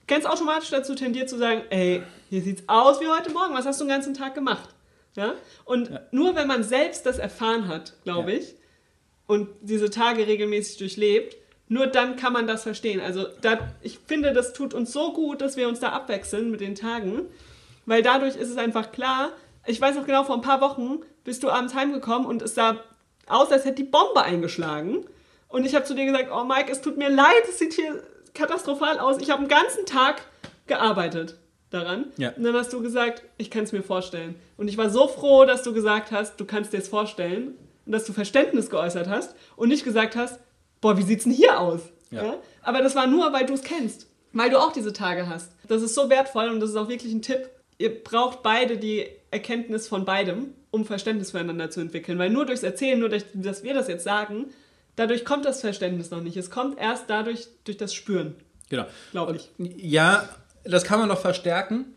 ganz 0.06 0.24
automatisch 0.24 0.70
dazu 0.70 0.94
tendiert 0.94 1.28
zu 1.28 1.38
sagen, 1.38 1.62
ey, 1.70 2.02
hier 2.30 2.42
sieht's 2.42 2.64
aus 2.66 3.00
wie 3.00 3.06
heute 3.06 3.30
Morgen, 3.30 3.54
was 3.54 3.64
hast 3.64 3.80
du 3.80 3.84
den 3.84 3.90
ganzen 3.90 4.14
Tag 4.14 4.34
gemacht? 4.34 4.68
Ja? 5.14 5.34
Und 5.64 5.90
ja. 5.90 6.00
nur 6.10 6.34
wenn 6.34 6.48
man 6.48 6.64
selbst 6.64 7.06
das 7.06 7.18
erfahren 7.18 7.68
hat, 7.68 7.94
glaube 8.04 8.32
ja. 8.32 8.38
ich, 8.38 8.54
und 9.26 9.48
diese 9.60 9.90
Tage 9.90 10.26
regelmäßig 10.26 10.78
durchlebt, 10.78 11.36
nur 11.68 11.86
dann 11.86 12.16
kann 12.16 12.32
man 12.32 12.46
das 12.46 12.64
verstehen. 12.64 13.00
Also 13.00 13.26
da, 13.40 13.58
ich 13.80 13.98
finde, 14.06 14.32
das 14.32 14.52
tut 14.52 14.74
uns 14.74 14.92
so 14.92 15.12
gut, 15.12 15.40
dass 15.40 15.56
wir 15.56 15.68
uns 15.68 15.80
da 15.80 15.90
abwechseln 15.90 16.50
mit 16.50 16.60
den 16.60 16.74
Tagen, 16.74 17.22
weil 17.86 18.02
dadurch 18.02 18.36
ist 18.36 18.50
es 18.50 18.58
einfach 18.58 18.92
klar, 18.92 19.30
ich 19.64 19.80
weiß 19.80 19.96
noch 19.96 20.04
genau, 20.04 20.24
vor 20.24 20.34
ein 20.34 20.42
paar 20.42 20.60
Wochen 20.60 21.00
bist 21.24 21.42
du 21.42 21.50
abends 21.50 21.74
heimgekommen 21.74 22.26
und 22.26 22.42
es 22.42 22.54
sah 22.54 22.76
aus, 23.26 23.50
als 23.50 23.64
hätte 23.64 23.82
die 23.82 23.84
Bombe 23.84 24.22
eingeschlagen. 24.22 25.06
Und 25.48 25.64
ich 25.64 25.74
habe 25.74 25.84
zu 25.84 25.94
dir 25.94 26.06
gesagt, 26.06 26.30
oh 26.32 26.44
Mike, 26.44 26.70
es 26.70 26.80
tut 26.80 26.96
mir 26.96 27.10
leid, 27.10 27.42
es 27.48 27.58
sieht 27.58 27.74
hier 27.74 28.02
katastrophal 28.34 28.98
aus. 28.98 29.18
Ich 29.20 29.30
habe 29.30 29.42
den 29.42 29.48
ganzen 29.48 29.86
Tag 29.86 30.22
gearbeitet 30.66 31.36
daran. 31.70 32.06
Ja. 32.16 32.30
Und 32.30 32.44
dann 32.44 32.54
hast 32.54 32.72
du 32.72 32.82
gesagt, 32.82 33.22
ich 33.36 33.50
kann 33.50 33.64
es 33.64 33.72
mir 33.72 33.82
vorstellen. 33.82 34.34
Und 34.56 34.68
ich 34.68 34.78
war 34.78 34.90
so 34.90 35.08
froh, 35.08 35.44
dass 35.44 35.62
du 35.62 35.72
gesagt 35.72 36.10
hast, 36.12 36.38
du 36.38 36.44
kannst 36.44 36.72
dir 36.72 36.78
es 36.78 36.88
vorstellen 36.88 37.54
und 37.86 37.92
dass 37.92 38.04
du 38.04 38.12
Verständnis 38.12 38.70
geäußert 38.70 39.08
hast 39.08 39.34
und 39.56 39.68
nicht 39.68 39.84
gesagt 39.84 40.16
hast, 40.16 40.38
boah, 40.80 40.96
wie 40.96 41.02
sieht's 41.02 41.24
denn 41.24 41.32
hier 41.32 41.58
aus? 41.60 41.80
Ja. 42.10 42.24
Ja? 42.24 42.34
Aber 42.62 42.82
das 42.82 42.94
war 42.94 43.06
nur, 43.06 43.32
weil 43.32 43.46
du 43.46 43.54
es 43.54 43.62
kennst, 43.62 44.06
weil 44.32 44.50
du 44.50 44.58
auch 44.58 44.72
diese 44.72 44.92
Tage 44.92 45.28
hast. 45.28 45.52
Das 45.66 45.82
ist 45.82 45.94
so 45.94 46.10
wertvoll 46.10 46.48
und 46.48 46.60
das 46.60 46.70
ist 46.70 46.76
auch 46.76 46.88
wirklich 46.88 47.12
ein 47.12 47.22
Tipp. 47.22 47.48
Ihr 47.78 48.02
braucht 48.02 48.42
beide 48.42 48.76
die 48.76 49.06
Erkenntnis 49.30 49.88
von 49.88 50.04
beidem 50.04 50.54
um 50.72 50.86
Verständnis 50.86 51.30
füreinander 51.30 51.70
zu 51.70 51.80
entwickeln. 51.80 52.18
Weil 52.18 52.30
nur 52.30 52.46
durchs 52.46 52.64
Erzählen, 52.64 52.98
nur 52.98 53.10
durch, 53.10 53.24
dass 53.34 53.62
wir 53.62 53.74
das 53.74 53.86
jetzt 53.86 54.02
sagen, 54.02 54.46
dadurch 54.96 55.24
kommt 55.24 55.44
das 55.44 55.60
Verständnis 55.60 56.10
noch 56.10 56.22
nicht. 56.22 56.36
Es 56.36 56.50
kommt 56.50 56.80
erst 56.80 57.04
dadurch, 57.08 57.46
durch 57.64 57.76
das 57.76 57.94
Spüren. 57.94 58.34
Genau. 58.70 58.86
Glaube 59.12 59.36
ich. 59.36 59.50
Ja, 59.58 60.28
das 60.64 60.82
kann 60.82 60.98
man 60.98 61.08
noch 61.08 61.20
verstärken. 61.20 61.94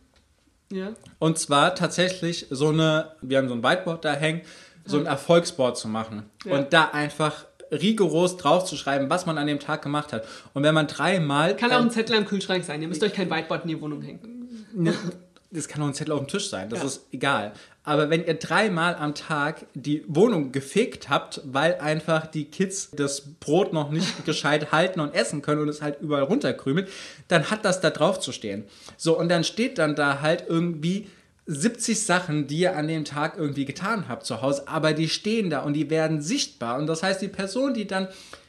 Ja. 0.72 0.94
Und 1.20 1.40
zwar 1.40 1.74
tatsächlich 1.74 2.48
so 2.50 2.70
eine, 2.70 3.14
wir 3.22 3.38
haben 3.38 3.48
so 3.48 3.56
ein 3.56 3.64
Whiteboard 3.64 4.04
da 4.04 4.14
hängen, 4.14 4.42
so 4.84 5.00
ein 5.00 5.06
Erfolgsboard 5.06 5.78
zu 5.78 5.88
machen. 5.88 6.30
Ja. 6.44 6.58
Und 6.58 6.74
da 6.74 6.90
einfach 6.90 7.46
rigoros 7.72 8.36
draufzuschreiben, 8.36 9.10
was 9.10 9.26
man 9.26 9.38
an 9.38 9.48
dem 9.48 9.60
Tag 9.60 9.84
gemacht 9.84 10.12
hat. 10.12 10.28
Und 10.54 10.64
wenn 10.64 10.76
man 10.76 10.88
dreimal. 10.88 11.56
Kann 11.56 11.72
auch 11.72 11.80
ein 11.80 11.92
Zettel 11.92 12.18
am 12.18 12.26
Kühlschrank 12.26 12.66
sein. 12.66 12.82
Ihr 12.82 12.90
müsst 12.90 13.04
euch 13.04 13.14
kein 13.14 13.32
Whiteboard 13.32 13.64
in 13.64 13.70
die 13.70 13.82
Wohnung 13.82 14.02
hängen. 14.02 14.66
Das 15.56 15.68
kann 15.68 15.82
auch 15.82 15.88
ein 15.88 15.94
Zettel 15.94 16.14
auf 16.14 16.20
dem 16.20 16.28
Tisch 16.28 16.50
sein. 16.50 16.70
Das 16.70 16.80
ja. 16.80 16.86
ist 16.86 17.06
egal. 17.12 17.54
Aber 17.84 18.10
wenn 18.10 18.26
ihr 18.26 18.34
dreimal 18.34 18.96
am 18.96 19.14
Tag 19.14 19.66
die 19.74 20.04
Wohnung 20.08 20.52
gefegt 20.52 21.10
habt, 21.10 21.42
weil 21.46 21.76
einfach 21.76 22.26
die 22.26 22.46
Kids 22.46 22.90
das 22.92 23.22
Brot 23.40 23.74
noch 23.74 23.92
nicht 23.92 24.26
gescheit 24.26 24.72
halten 24.72 25.00
und 25.00 25.14
essen 25.14 25.42
können 25.42 25.62
und 25.62 25.70
es 25.70 25.82
halt 25.82 26.02
überall 26.02 26.24
runterkrümelt, 26.24 26.90
dann 27.28 27.50
hat 27.52 27.64
das 27.64 27.82
da 27.82 27.92
drauf 27.92 28.20
zu 28.20 28.32
stehen. 28.32 28.66
So, 28.98 29.18
und 29.18 29.30
dann 29.30 29.44
steht 29.44 29.78
dann 29.78 29.96
da 29.96 30.22
halt 30.22 30.46
irgendwie 30.48 31.08
70 31.46 32.04
Sachen, 32.04 32.48
die 32.48 32.60
ihr 32.60 32.76
an 32.76 32.88
dem 32.88 33.06
Tag 33.06 33.38
irgendwie 33.38 33.66
getan 33.66 34.08
habt 34.10 34.26
zu 34.26 34.42
Hause, 34.42 34.68
aber 34.68 34.94
die 34.94 35.08
stehen 35.08 35.52
da 35.52 35.62
und 35.62 35.74
die 35.74 35.90
werden 35.92 36.22
sichtbar. 36.22 36.80
Und 36.80 36.88
das 36.88 37.04
heißt, 37.04 37.22
die 37.22 37.28
Person, 37.28 37.76
die 37.76 37.86
dann 37.86 38.08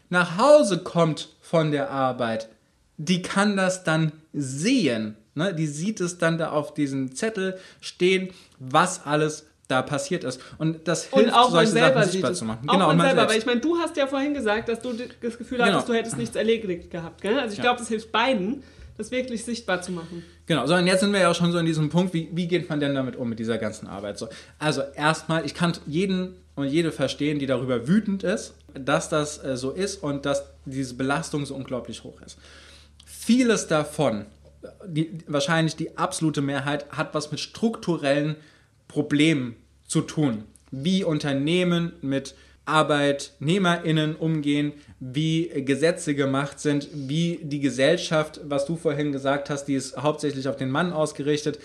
nach 0.08 0.38
Hause 0.38 0.78
kommt 0.78 1.28
von 1.42 1.72
der 1.72 1.90
Arbeit, 1.90 2.48
die 2.96 3.20
kann 3.20 3.56
das 3.56 3.84
dann 3.84 4.12
sehen. 4.32 5.16
Ne? 5.36 5.54
Die 5.54 5.66
sieht 5.66 6.00
es 6.00 6.18
dann 6.18 6.38
da 6.38 6.50
auf 6.50 6.74
diesem 6.74 7.14
Zettel 7.14 7.58
stehen, 7.80 8.30
was 8.58 9.04
alles 9.06 9.46
da 9.68 9.82
passiert 9.82 10.24
ist. 10.24 10.40
Und 10.58 10.86
das 10.86 11.06
hilft, 11.06 11.28
und 11.28 11.34
auch 11.34 11.50
solche 11.50 11.72
Sachen 11.72 12.04
sichtbar 12.04 12.34
zu 12.34 12.44
machen. 12.44 12.68
Auch 12.68 12.74
genau, 12.74 12.86
man, 12.88 12.96
man 12.98 13.06
selber, 13.08 13.28
weil 13.28 13.38
ich 13.38 13.46
meine, 13.46 13.60
du 13.60 13.76
hast 13.78 13.96
ja 13.96 14.06
vorhin 14.06 14.34
gesagt, 14.34 14.68
dass 14.68 14.80
du 14.80 14.92
das 14.92 15.38
Gefühl 15.38 15.58
genau. 15.58 15.72
hattest, 15.72 15.88
du 15.88 15.94
hättest 15.94 16.16
nichts 16.18 16.36
erledigt 16.36 16.90
gehabt. 16.90 17.20
Gell? 17.20 17.38
Also 17.38 17.52
ich 17.52 17.58
ja. 17.58 17.64
glaube, 17.64 17.80
das 17.80 17.88
hilft 17.88 18.12
beiden, 18.12 18.62
das 18.96 19.10
wirklich 19.10 19.44
sichtbar 19.44 19.82
zu 19.82 19.92
machen. 19.92 20.24
Genau, 20.46 20.66
so 20.66 20.74
und 20.74 20.86
jetzt 20.86 21.00
sind 21.00 21.12
wir 21.12 21.20
ja 21.20 21.30
auch 21.30 21.34
schon 21.34 21.50
so 21.50 21.58
in 21.58 21.66
diesem 21.66 21.90
Punkt, 21.90 22.14
wie, 22.14 22.28
wie 22.32 22.46
geht 22.46 22.70
man 22.70 22.78
denn 22.78 22.94
damit 22.94 23.16
um 23.16 23.28
mit 23.28 23.38
dieser 23.38 23.58
ganzen 23.58 23.88
Arbeit? 23.88 24.18
So, 24.18 24.28
also 24.58 24.82
erstmal, 24.94 25.44
ich 25.44 25.54
kann 25.54 25.72
jeden 25.86 26.36
und 26.54 26.68
jede 26.68 26.92
verstehen, 26.92 27.38
die 27.38 27.46
darüber 27.46 27.88
wütend 27.88 28.22
ist, 28.22 28.54
dass 28.72 29.08
das 29.08 29.42
äh, 29.42 29.56
so 29.56 29.72
ist 29.72 30.02
und 30.02 30.24
dass 30.24 30.44
diese 30.64 30.94
Belastung 30.94 31.44
so 31.44 31.54
unglaublich 31.54 32.04
hoch 32.04 32.20
ist. 32.24 32.38
Vieles 33.04 33.66
davon 33.66 34.26
die, 34.86 35.18
wahrscheinlich 35.26 35.76
die 35.76 35.96
absolute 35.96 36.42
Mehrheit 36.42 36.90
hat 36.90 37.14
was 37.14 37.30
mit 37.30 37.40
strukturellen 37.40 38.36
Problemen 38.88 39.56
zu 39.86 40.00
tun. 40.00 40.44
Wie 40.70 41.04
Unternehmen 41.04 41.92
mit 42.02 42.34
ArbeitnehmerInnen 42.66 44.16
umgehen, 44.16 44.72
wie 44.98 45.48
Gesetze 45.64 46.14
gemacht 46.14 46.58
sind, 46.58 46.88
wie 46.92 47.38
die 47.42 47.60
Gesellschaft, 47.60 48.40
was 48.44 48.66
du 48.66 48.76
vorhin 48.76 49.12
gesagt 49.12 49.50
hast, 49.50 49.66
die 49.66 49.74
ist 49.74 49.96
hauptsächlich 49.96 50.48
auf 50.48 50.56
den 50.56 50.70
Mann 50.70 50.92
ausgerichtet, 50.92 51.60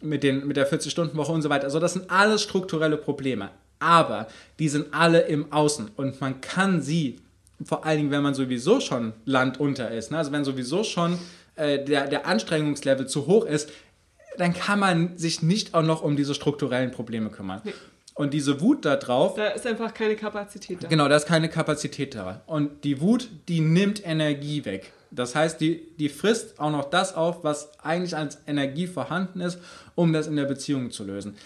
mit, 0.00 0.22
den, 0.22 0.46
mit 0.46 0.56
der 0.56 0.70
40-Stunden-Woche 0.70 1.32
und 1.32 1.42
so 1.42 1.50
weiter. 1.50 1.64
Also 1.64 1.78
das 1.78 1.92
sind 1.92 2.10
alles 2.10 2.42
strukturelle 2.42 2.96
Probleme. 2.96 3.50
Aber 3.78 4.26
die 4.58 4.70
sind 4.70 4.86
alle 4.92 5.20
im 5.20 5.52
Außen 5.52 5.90
und 5.96 6.20
man 6.22 6.40
kann 6.40 6.80
sie, 6.80 7.20
vor 7.62 7.84
allen 7.84 7.98
Dingen, 7.98 8.10
wenn 8.10 8.22
man 8.22 8.34
sowieso 8.34 8.80
schon 8.80 9.12
landunter 9.26 9.90
ist, 9.90 10.10
ne? 10.10 10.18
also 10.18 10.32
wenn 10.32 10.44
sowieso 10.44 10.82
schon 10.82 11.18
äh, 11.56 11.84
der, 11.84 12.06
der 12.06 12.26
Anstrengungslevel 12.26 13.06
zu 13.06 13.26
hoch 13.26 13.44
ist, 13.44 13.70
dann 14.38 14.52
kann 14.54 14.78
man 14.78 15.16
sich 15.16 15.42
nicht 15.42 15.74
auch 15.74 15.82
noch 15.82 16.02
um 16.02 16.16
diese 16.16 16.34
strukturellen 16.34 16.90
Probleme 16.90 17.30
kümmern. 17.30 17.62
Nee. 17.64 17.72
Und 18.14 18.32
diese 18.32 18.62
Wut 18.62 18.84
da 18.86 18.96
drauf. 18.96 19.34
Da 19.34 19.48
ist 19.48 19.66
einfach 19.66 19.92
keine 19.92 20.16
Kapazität 20.16 20.82
da. 20.82 20.88
Genau, 20.88 21.06
da 21.06 21.16
ist 21.16 21.26
keine 21.26 21.50
Kapazität 21.50 22.14
da. 22.14 22.42
Und 22.46 22.84
die 22.84 23.00
Wut, 23.02 23.28
die 23.48 23.60
nimmt 23.60 24.06
Energie 24.06 24.64
weg. 24.64 24.92
Das 25.10 25.34
heißt, 25.34 25.60
die, 25.60 25.94
die 25.98 26.08
frisst 26.08 26.58
auch 26.58 26.70
noch 26.70 26.88
das 26.90 27.14
auf, 27.14 27.44
was 27.44 27.78
eigentlich 27.80 28.16
als 28.16 28.38
Energie 28.46 28.86
vorhanden 28.86 29.40
ist, 29.40 29.58
um 29.94 30.12
das 30.12 30.26
in 30.26 30.36
der 30.36 30.46
Beziehung 30.46 30.90
zu 30.90 31.04
lösen. 31.04 31.36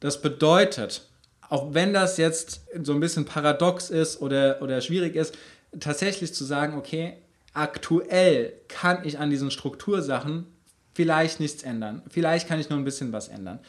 Das 0.00 0.20
bedeutet, 0.20 1.02
auch 1.48 1.74
wenn 1.74 1.92
das 1.92 2.18
jetzt 2.18 2.62
so 2.82 2.92
ein 2.92 3.00
bisschen 3.00 3.24
paradox 3.24 3.90
ist 3.90 4.20
oder, 4.20 4.60
oder 4.62 4.80
schwierig 4.80 5.16
ist, 5.16 5.36
tatsächlich 5.80 6.34
zu 6.34 6.44
sagen, 6.44 6.76
okay, 6.76 7.16
aktuell 7.54 8.52
kann 8.68 9.04
ich 9.04 9.18
an 9.18 9.30
diesen 9.30 9.50
Struktursachen 9.50 10.46
vielleicht 10.94 11.40
nichts 11.40 11.62
ändern. 11.62 12.02
Vielleicht 12.10 12.48
kann 12.48 12.58
ich 12.58 12.70
nur 12.70 12.78
ein 12.78 12.84
bisschen 12.84 13.12
was 13.12 13.28
ändern. 13.28 13.60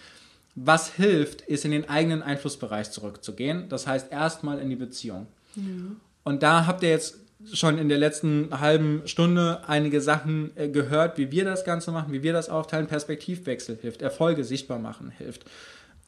Was 0.56 0.94
hilft, 0.94 1.42
ist 1.42 1.64
in 1.64 1.72
den 1.72 1.88
eigenen 1.88 2.22
Einflussbereich 2.22 2.92
zurückzugehen. 2.92 3.70
Das 3.70 3.88
heißt, 3.88 4.12
erstmal 4.12 4.60
in 4.60 4.70
die 4.70 4.76
Beziehung. 4.76 5.28
Mhm. 5.56 5.98
Und 6.24 6.44
da 6.44 6.66
habt 6.66 6.84
ihr 6.84 6.90
jetzt 6.90 7.20
schon 7.54 7.78
in 7.78 7.88
der 7.88 7.98
letzten 7.98 8.60
halben 8.60 9.04
Stunde 9.06 9.62
einige 9.68 10.02
Sachen 10.02 10.52
äh, 10.56 10.68
gehört, 10.68 11.18
wie 11.18 11.32
wir 11.32 11.46
das 11.46 11.64
Ganze 11.64 11.92
machen, 11.92 12.12
wie 12.12 12.24
wir 12.24 12.34
das 12.34 12.50
aufteilen. 12.50 12.88
Perspektivwechsel 12.88 13.78
hilft, 13.82 14.02
Erfolge 14.02 14.44
sichtbar 14.44 14.80
machen 14.80 15.12
hilft. 15.12 15.46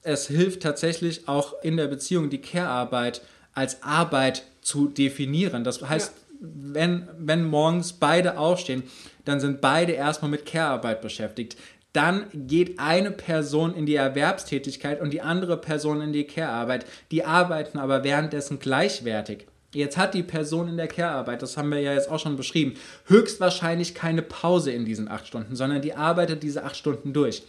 Es 0.01 0.27
hilft 0.27 0.63
tatsächlich 0.63 1.27
auch 1.27 1.62
in 1.62 1.77
der 1.77 1.88
Beziehung 1.88 2.29
die 2.29 2.41
Care-Arbeit 2.41 3.21
als 3.53 3.84
Arbeit 3.84 4.43
zu 4.62 4.88
definieren. 4.88 5.63
Das 5.63 5.81
heißt, 5.81 6.12
ja. 6.13 6.20
Wenn, 6.41 7.08
wenn 7.17 7.45
morgens 7.45 7.93
beide 7.93 8.38
aufstehen, 8.38 8.84
dann 9.25 9.39
sind 9.39 9.62
beide 9.62 9.93
erstmal 9.93 10.32
mit 10.32 10.45
Care-Arbeit 10.45 11.01
beschäftigt. 11.01 11.56
Dann 11.93 12.25
geht 12.34 12.80
eine 12.80 13.12
Person 13.12 13.75
in 13.75 13.86
die 13.86 13.95
Erwerbstätigkeit 13.95 15.01
und 15.01 15.12
die 15.12 15.21
andere 15.21 15.58
Person 15.58 16.01
in 16.01 16.13
die 16.13 16.23
Care-Arbeit. 16.23 16.86
Die 17.12 17.23
arbeiten 17.23 17.77
aber 17.77 18.04
währenddessen 18.04 18.60
gleichwertig. 18.60 19.45
Jetzt 19.73 19.97
hat 19.97 20.13
die 20.13 20.23
Person 20.23 20.67
in 20.67 20.77
der 20.77 20.88
Care-Arbeit, 20.88 21.41
das 21.41 21.56
haben 21.56 21.69
wir 21.69 21.80
ja 21.80 21.93
jetzt 21.93 22.10
auch 22.10 22.19
schon 22.19 22.36
beschrieben, 22.36 22.73
höchstwahrscheinlich 23.06 23.93
keine 23.93 24.21
Pause 24.21 24.71
in 24.71 24.84
diesen 24.84 25.08
acht 25.08 25.27
Stunden, 25.27 25.56
sondern 25.56 25.82
die 25.82 25.93
arbeitet 25.93 26.43
diese 26.43 26.63
acht 26.63 26.75
Stunden 26.75 27.13
durch. 27.13 27.43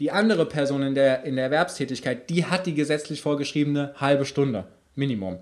Die 0.00 0.10
andere 0.10 0.46
Person 0.46 0.82
in 0.82 0.96
der, 0.96 1.22
in 1.22 1.36
der 1.36 1.44
Erwerbstätigkeit, 1.44 2.28
die 2.28 2.46
hat 2.46 2.66
die 2.66 2.74
gesetzlich 2.74 3.22
vorgeschriebene 3.22 3.94
halbe 4.00 4.24
Stunde 4.24 4.64
Minimum. 4.96 5.38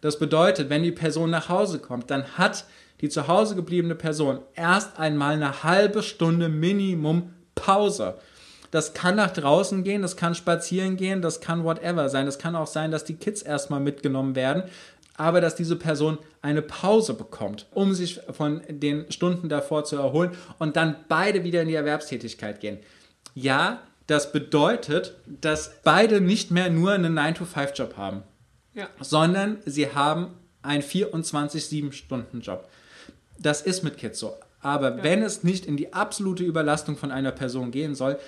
Das 0.00 0.18
bedeutet, 0.18 0.70
wenn 0.70 0.82
die 0.82 0.92
Person 0.92 1.30
nach 1.30 1.48
Hause 1.48 1.78
kommt, 1.78 2.10
dann 2.10 2.38
hat 2.38 2.64
die 3.00 3.08
zu 3.08 3.28
Hause 3.28 3.54
gebliebene 3.54 3.94
Person 3.94 4.40
erst 4.54 4.98
einmal 4.98 5.34
eine 5.34 5.62
halbe 5.62 6.02
Stunde 6.02 6.48
Minimum 6.48 7.34
Pause. 7.54 8.16
Das 8.70 8.94
kann 8.94 9.16
nach 9.16 9.32
draußen 9.32 9.82
gehen, 9.82 10.02
das 10.02 10.16
kann 10.16 10.34
spazieren 10.34 10.96
gehen, 10.96 11.22
das 11.22 11.40
kann 11.40 11.64
whatever 11.64 12.08
sein. 12.08 12.26
Das 12.26 12.38
kann 12.38 12.54
auch 12.54 12.66
sein, 12.66 12.90
dass 12.90 13.04
die 13.04 13.16
Kids 13.16 13.42
erstmal 13.42 13.80
mitgenommen 13.80 14.36
werden, 14.36 14.62
aber 15.16 15.40
dass 15.40 15.56
diese 15.56 15.76
Person 15.76 16.18
eine 16.40 16.62
Pause 16.62 17.14
bekommt, 17.14 17.66
um 17.72 17.94
sich 17.94 18.20
von 18.30 18.62
den 18.68 19.10
Stunden 19.10 19.48
davor 19.48 19.84
zu 19.84 19.96
erholen 19.96 20.30
und 20.58 20.76
dann 20.76 20.96
beide 21.08 21.42
wieder 21.42 21.62
in 21.62 21.68
die 21.68 21.74
Erwerbstätigkeit 21.74 22.60
gehen. 22.60 22.78
Ja, 23.34 23.80
das 24.06 24.32
bedeutet, 24.32 25.14
dass 25.26 25.82
beide 25.84 26.20
nicht 26.20 26.50
mehr 26.50 26.70
nur 26.70 26.92
einen 26.92 27.18
9-to-5-Job 27.18 27.96
haben, 27.96 28.22
ja. 28.74 28.88
sondern 29.00 29.58
sie 29.66 29.92
haben 29.92 30.34
einen 30.62 30.82
24-7-Stunden-Job. 30.82 32.68
Das 33.38 33.62
ist 33.62 33.82
mit 33.82 33.96
Kids 33.96 34.18
so. 34.18 34.34
Aber 34.60 34.96
ja. 34.98 35.02
wenn 35.02 35.22
es 35.22 35.42
nicht 35.42 35.66
in 35.66 35.76
die 35.76 35.92
absolute 35.92 36.44
Überlastung 36.44 36.96
von 36.96 37.10
einer 37.10 37.32
Person 37.32 37.70
gehen 37.70 37.94
soll, 37.94 38.18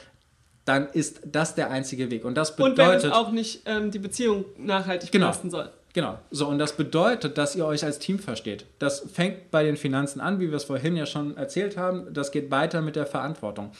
dann 0.64 0.88
ist 0.88 1.20
das 1.26 1.54
der 1.54 1.70
einzige 1.70 2.10
Weg. 2.10 2.24
Und 2.24 2.36
das 2.36 2.56
bedeutet. 2.56 2.78
Und 2.78 2.88
wenn 2.88 2.96
es 2.96 3.16
auch 3.16 3.32
nicht 3.32 3.62
ähm, 3.66 3.90
die 3.90 3.98
Beziehung 3.98 4.44
nachhaltig 4.56 5.10
genau, 5.10 5.26
belasten 5.26 5.50
soll. 5.50 5.70
Genau. 5.92 6.18
So, 6.30 6.46
und 6.46 6.58
das 6.58 6.74
bedeutet, 6.74 7.36
dass 7.36 7.54
ihr 7.54 7.66
euch 7.66 7.84
als 7.84 7.98
Team 7.98 8.18
versteht. 8.18 8.64
Das 8.78 9.00
fängt 9.12 9.50
bei 9.50 9.62
den 9.62 9.76
Finanzen 9.76 10.20
an, 10.20 10.40
wie 10.40 10.48
wir 10.48 10.56
es 10.56 10.64
vorhin 10.64 10.96
ja 10.96 11.04
schon 11.04 11.36
erzählt 11.36 11.76
haben. 11.76 12.14
Das 12.14 12.32
geht 12.32 12.50
weiter 12.50 12.80
mit 12.80 12.96
der 12.96 13.06
Verantwortung. 13.06 13.72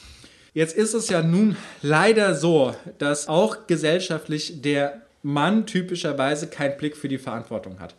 Jetzt 0.53 0.75
ist 0.75 0.93
es 0.93 1.09
ja 1.09 1.23
nun 1.23 1.57
leider 1.81 2.35
so, 2.35 2.75
dass 2.99 3.27
auch 3.27 3.65
gesellschaftlich 3.65 4.61
der 4.61 5.01
Mann 5.23 5.65
typischerweise 5.65 6.47
keinen 6.47 6.77
Blick 6.77 6.95
für 6.95 7.07
die 7.07 7.17
Verantwortung 7.17 7.79
hat. 7.79 7.95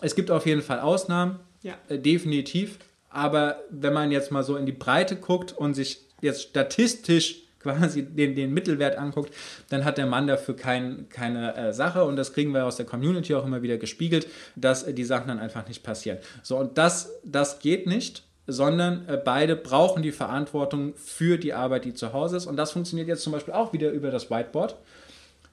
Es 0.00 0.14
gibt 0.14 0.30
auf 0.30 0.46
jeden 0.46 0.62
Fall 0.62 0.80
Ausnahmen, 0.80 1.40
ja. 1.62 1.74
äh, 1.88 1.98
definitiv. 1.98 2.78
Aber 3.10 3.60
wenn 3.70 3.92
man 3.92 4.10
jetzt 4.10 4.30
mal 4.30 4.42
so 4.42 4.56
in 4.56 4.66
die 4.66 4.72
Breite 4.72 5.16
guckt 5.16 5.52
und 5.52 5.74
sich 5.74 6.00
jetzt 6.20 6.42
statistisch 6.42 7.42
quasi 7.60 8.04
den, 8.04 8.34
den 8.34 8.52
Mittelwert 8.52 8.96
anguckt, 8.96 9.34
dann 9.68 9.84
hat 9.84 9.98
der 9.98 10.06
Mann 10.06 10.26
dafür 10.26 10.54
kein, 10.54 11.08
keine 11.08 11.56
äh, 11.56 11.72
Sache 11.72 12.04
und 12.04 12.16
das 12.16 12.32
kriegen 12.32 12.52
wir 12.54 12.64
aus 12.64 12.76
der 12.76 12.86
Community 12.86 13.34
auch 13.34 13.44
immer 13.44 13.62
wieder 13.62 13.78
gespiegelt, 13.78 14.28
dass 14.56 14.84
äh, 14.84 14.94
die 14.94 15.04
Sachen 15.04 15.28
dann 15.28 15.40
einfach 15.40 15.66
nicht 15.66 15.82
passieren. 15.82 16.18
So, 16.42 16.56
und 16.56 16.78
das, 16.78 17.10
das 17.24 17.58
geht 17.58 17.86
nicht, 17.86 18.22
sondern 18.46 19.08
äh, 19.08 19.20
beide 19.22 19.56
brauchen 19.56 20.02
die 20.02 20.12
Verantwortung 20.12 20.94
für 20.96 21.36
die 21.38 21.52
Arbeit, 21.52 21.84
die 21.84 21.94
zu 21.94 22.12
Hause 22.12 22.36
ist 22.36 22.46
und 22.46 22.56
das 22.56 22.72
funktioniert 22.72 23.08
jetzt 23.08 23.22
zum 23.22 23.32
Beispiel 23.32 23.54
auch 23.54 23.72
wieder 23.72 23.90
über 23.90 24.10
das 24.10 24.30
Whiteboard. 24.30 24.76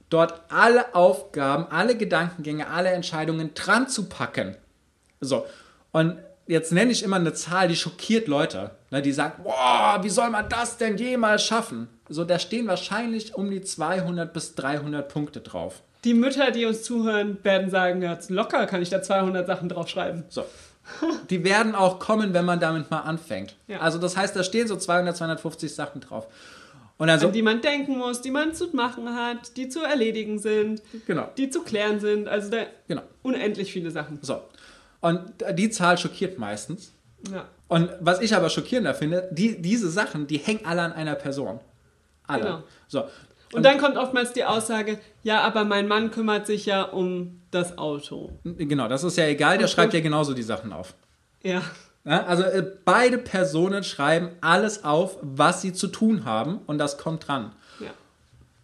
Dort 0.09 0.41
alle 0.49 0.93
Aufgaben, 0.93 1.67
alle 1.71 1.95
Gedankengänge, 1.95 2.67
alle 2.67 2.89
Entscheidungen 2.89 3.53
dran 3.53 3.87
zu 3.87 4.07
packen. 4.07 4.55
So, 5.19 5.45
und 5.91 6.17
jetzt 6.47 6.71
nenne 6.71 6.91
ich 6.91 7.03
immer 7.03 7.15
eine 7.15 7.33
Zahl, 7.33 7.67
die 7.67 7.75
schockiert 7.75 8.27
Leute. 8.27 8.71
Ne, 8.91 9.01
die 9.01 9.11
sagen, 9.11 9.43
boah, 9.43 9.99
wie 10.01 10.09
soll 10.09 10.29
man 10.29 10.47
das 10.49 10.77
denn 10.77 10.97
jemals 10.97 11.43
schaffen? 11.43 11.87
So, 12.07 12.23
da 12.23 12.37
stehen 12.37 12.67
wahrscheinlich 12.67 13.35
um 13.35 13.49
die 13.49 13.61
200 13.61 14.31
bis 14.31 14.55
300 14.55 15.11
Punkte 15.11 15.41
drauf. 15.41 15.81
Die 16.03 16.13
Mütter, 16.13 16.51
die 16.51 16.65
uns 16.65 16.83
zuhören, 16.83 17.37
werden 17.43 17.71
sagen, 17.71 18.01
ja, 18.03 18.17
locker 18.29 18.67
kann 18.67 18.81
ich 18.81 18.89
da 18.89 19.01
200 19.01 19.47
Sachen 19.47 19.69
draufschreiben. 19.69 20.23
So. 20.29 20.45
Die 21.31 21.43
werden 21.43 21.73
auch 21.73 21.97
kommen, 21.97 22.35
wenn 22.35 22.45
man 22.45 22.59
damit 22.59 22.91
mal 22.91 22.99
anfängt. 22.99 23.55
Ja. 23.67 23.79
Also 23.79 23.97
das 23.97 24.15
heißt, 24.15 24.35
da 24.35 24.43
stehen 24.43 24.67
so 24.67 24.75
200, 24.75 25.17
250 25.17 25.73
Sachen 25.73 26.01
drauf. 26.01 26.27
Und 26.97 27.10
also, 27.10 27.27
An 27.27 27.34
die 27.34 27.41
man 27.41 27.62
denken 27.62 27.97
muss, 27.97 28.21
die 28.21 28.31
man 28.31 28.53
zu 28.53 28.69
machen 28.73 29.13
hat, 29.13 29.58
die 29.58 29.67
zu 29.67 29.81
erledigen 29.81 30.39
sind, 30.39 30.81
genau. 31.05 31.29
die 31.38 31.49
zu 31.49 31.63
klären 31.63 31.99
sind. 31.99 32.27
Also 32.27 32.49
da 32.49 32.65
genau. 32.88 33.01
unendlich 33.21 33.73
viele 33.73 33.91
Sachen. 33.91 34.19
So. 34.21 34.41
Und 35.01 35.21
die 35.53 35.69
Zahl 35.69 35.97
schockiert 35.97 36.39
meistens. 36.39 36.93
Ja. 37.31 37.45
Und 37.67 37.89
was 37.99 38.21
ich 38.21 38.34
aber 38.36 38.49
schockierender 38.49 38.93
finde, 38.93 39.27
die, 39.31 39.62
diese 39.62 39.89
Sachen, 39.89 40.27
die 40.27 40.38
hängen 40.38 40.65
alle 40.65 40.84
an 40.84 40.93
einer 40.93 41.15
Person. 41.15 41.60
Alle. 42.27 42.43
Genau. 42.43 42.63
So. 42.88 43.01
Und, 43.01 43.10
und 43.53 43.63
dann 43.63 43.77
kommt 43.77 43.97
oftmals 43.97 44.34
die 44.34 44.43
Aussage, 44.43 44.99
ja, 45.23 45.41
aber 45.41 45.65
mein 45.65 45.88
Mann 45.88 46.12
kümmert 46.12 46.47
sich 46.47 46.65
ja 46.65 46.84
um 46.84 47.41
das 47.51 47.77
Auto. 47.77 48.31
Genau, 48.43 48.88
das 48.88 49.03
ist 49.03 49.17
ja 49.17 49.25
egal, 49.25 49.58
der 49.58 49.67
und 49.67 49.71
schreibt 49.71 49.93
ja 49.93 49.99
genauso 49.99 50.34
die 50.34 50.43
Sachen 50.43 50.73
auf. 50.73 50.93
Ja. 51.43 51.62
Ja 52.05 52.23
also 52.25 52.43
äh, 52.43 52.65
beide 52.85 53.17
Personen 53.17 53.83
schreiben 53.83 54.29
alles 54.41 54.83
auf, 54.83 55.17
was 55.21 55.61
sie 55.61 55.73
zu 55.73 55.87
tun 55.87 56.25
haben 56.25 56.59
und 56.67 56.77
das 56.77 56.97
kommt 56.97 57.27
dran. 57.27 57.51
Ja. 57.79 57.91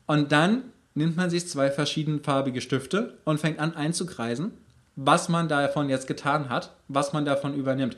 Und 0.05 0.31
dann 0.31 0.63
nimmt 0.93 1.17
man 1.17 1.29
sich 1.29 1.47
zwei 1.47 1.71
verschiedenfarbige 1.71 2.61
Stifte 2.61 3.17
und 3.23 3.39
fängt 3.39 3.59
an 3.59 3.75
einzukreisen, 3.75 4.51
was 4.95 5.29
man 5.29 5.47
davon 5.47 5.89
jetzt 5.89 6.07
getan 6.07 6.49
hat, 6.49 6.71
was 6.87 7.13
man 7.13 7.25
davon 7.25 7.55
übernimmt. 7.55 7.97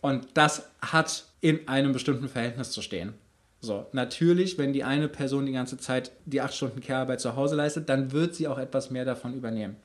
Und 0.00 0.28
das 0.34 0.68
hat 0.80 1.24
in 1.40 1.66
einem 1.68 1.92
bestimmten 1.92 2.28
Verhältnis 2.28 2.70
zu 2.70 2.82
stehen. 2.82 3.14
So, 3.60 3.86
natürlich, 3.92 4.56
wenn 4.56 4.72
die 4.72 4.84
eine 4.84 5.08
Person 5.08 5.46
die 5.46 5.52
ganze 5.52 5.78
Zeit 5.78 6.12
die 6.26 6.40
acht 6.40 6.54
Stunden 6.54 6.80
Care-Arbeit 6.80 7.20
zu 7.20 7.34
Hause 7.34 7.56
leistet, 7.56 7.88
dann 7.88 8.12
wird 8.12 8.34
sie 8.34 8.46
auch 8.46 8.58
etwas 8.58 8.90
mehr 8.90 9.04
davon 9.04 9.34
übernehmen. 9.34 9.76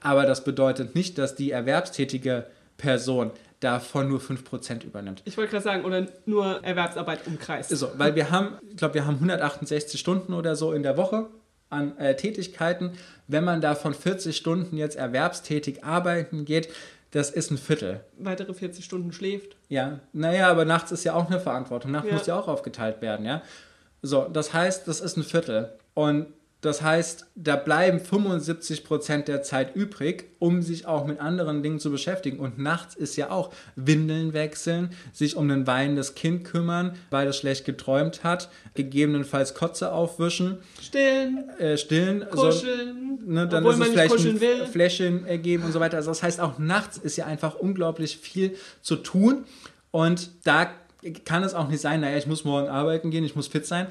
Aber 0.00 0.26
das 0.26 0.44
bedeutet 0.44 0.94
nicht, 0.94 1.16
dass 1.16 1.34
die 1.34 1.50
erwerbstätige 1.50 2.46
Person 2.76 3.30
davon 3.60 4.08
nur 4.08 4.20
5% 4.20 4.84
übernimmt. 4.84 5.22
Ich 5.24 5.36
wollte 5.36 5.50
gerade 5.50 5.64
sagen, 5.64 5.84
oder 5.84 6.06
nur 6.26 6.62
Erwerbsarbeit 6.64 7.26
umkreist. 7.26 7.70
So, 7.70 7.90
weil 7.96 8.14
wir 8.14 8.30
haben, 8.30 8.58
ich 8.70 8.76
glaube, 8.76 8.94
wir 8.94 9.06
haben 9.06 9.14
168 9.14 9.98
Stunden 9.98 10.32
oder 10.32 10.54
so 10.56 10.72
in 10.72 10.82
der 10.82 10.96
Woche 10.96 11.26
an 11.70 11.96
äh, 11.98 12.16
Tätigkeiten. 12.16 12.92
Wenn 13.26 13.44
man 13.44 13.60
davon 13.60 13.94
40 13.94 14.36
Stunden 14.36 14.76
jetzt 14.76 14.96
erwerbstätig 14.96 15.84
arbeiten 15.84 16.44
geht, 16.44 16.68
das 17.10 17.30
ist 17.30 17.50
ein 17.50 17.58
Viertel. 17.58 18.00
Weitere 18.18 18.52
40 18.52 18.84
Stunden 18.84 19.12
schläft. 19.12 19.56
Ja, 19.68 20.00
naja, 20.12 20.48
aber 20.48 20.64
nachts 20.64 20.92
ist 20.92 21.04
ja 21.04 21.14
auch 21.14 21.28
eine 21.28 21.40
Verantwortung. 21.40 21.90
Nachts 21.90 22.08
ja. 22.08 22.14
muss 22.14 22.26
ja 22.26 22.38
auch 22.38 22.48
aufgeteilt 22.48 23.00
werden, 23.00 23.24
ja. 23.24 23.42
So, 24.02 24.28
das 24.28 24.52
heißt, 24.52 24.86
das 24.86 25.00
ist 25.00 25.16
ein 25.16 25.24
Viertel. 25.24 25.72
Und 25.94 26.26
das 26.60 26.82
heißt, 26.82 27.26
da 27.36 27.54
bleiben 27.54 28.00
75 28.00 28.82
Prozent 28.82 29.28
der 29.28 29.42
Zeit 29.42 29.76
übrig, 29.76 30.24
um 30.40 30.60
sich 30.60 30.86
auch 30.86 31.06
mit 31.06 31.20
anderen 31.20 31.62
Dingen 31.62 31.78
zu 31.78 31.88
beschäftigen. 31.92 32.40
Und 32.40 32.58
nachts 32.58 32.96
ist 32.96 33.14
ja 33.14 33.30
auch 33.30 33.52
Windeln 33.76 34.32
wechseln, 34.32 34.90
sich 35.12 35.36
um 35.36 35.48
ein 35.50 35.68
weinendes 35.68 36.16
Kind 36.16 36.42
kümmern, 36.42 36.96
weil 37.10 37.28
es 37.28 37.36
schlecht 37.36 37.64
geträumt 37.64 38.24
hat, 38.24 38.50
gegebenenfalls 38.74 39.54
Kotze 39.54 39.92
aufwischen, 39.92 40.58
stillen, 40.82 41.48
äh, 41.60 41.78
stillen, 41.78 42.26
kuscheln, 42.28 43.20
so, 43.20 43.30
ne, 43.30 43.46
dann 43.46 43.64
ist 43.64 43.78
es 43.78 43.88
vielleicht 43.88 44.42
ein 44.42 44.66
Fläschchen 44.66 45.42
geben 45.42 45.62
und 45.62 45.70
so 45.70 45.78
weiter. 45.78 45.98
Also 45.98 46.10
das 46.10 46.24
heißt, 46.24 46.40
auch 46.40 46.58
nachts 46.58 46.98
ist 46.98 47.16
ja 47.16 47.26
einfach 47.26 47.54
unglaublich 47.54 48.16
viel 48.16 48.56
zu 48.82 48.96
tun. 48.96 49.44
Und 49.92 50.30
da 50.44 50.72
kann 51.24 51.44
es 51.44 51.54
auch 51.54 51.68
nicht 51.68 51.80
sein, 51.80 52.00
naja, 52.00 52.18
ich 52.18 52.26
muss 52.26 52.44
morgen 52.44 52.66
arbeiten 52.66 53.12
gehen, 53.12 53.22
ich 53.22 53.36
muss 53.36 53.46
fit 53.46 53.64
sein 53.64 53.86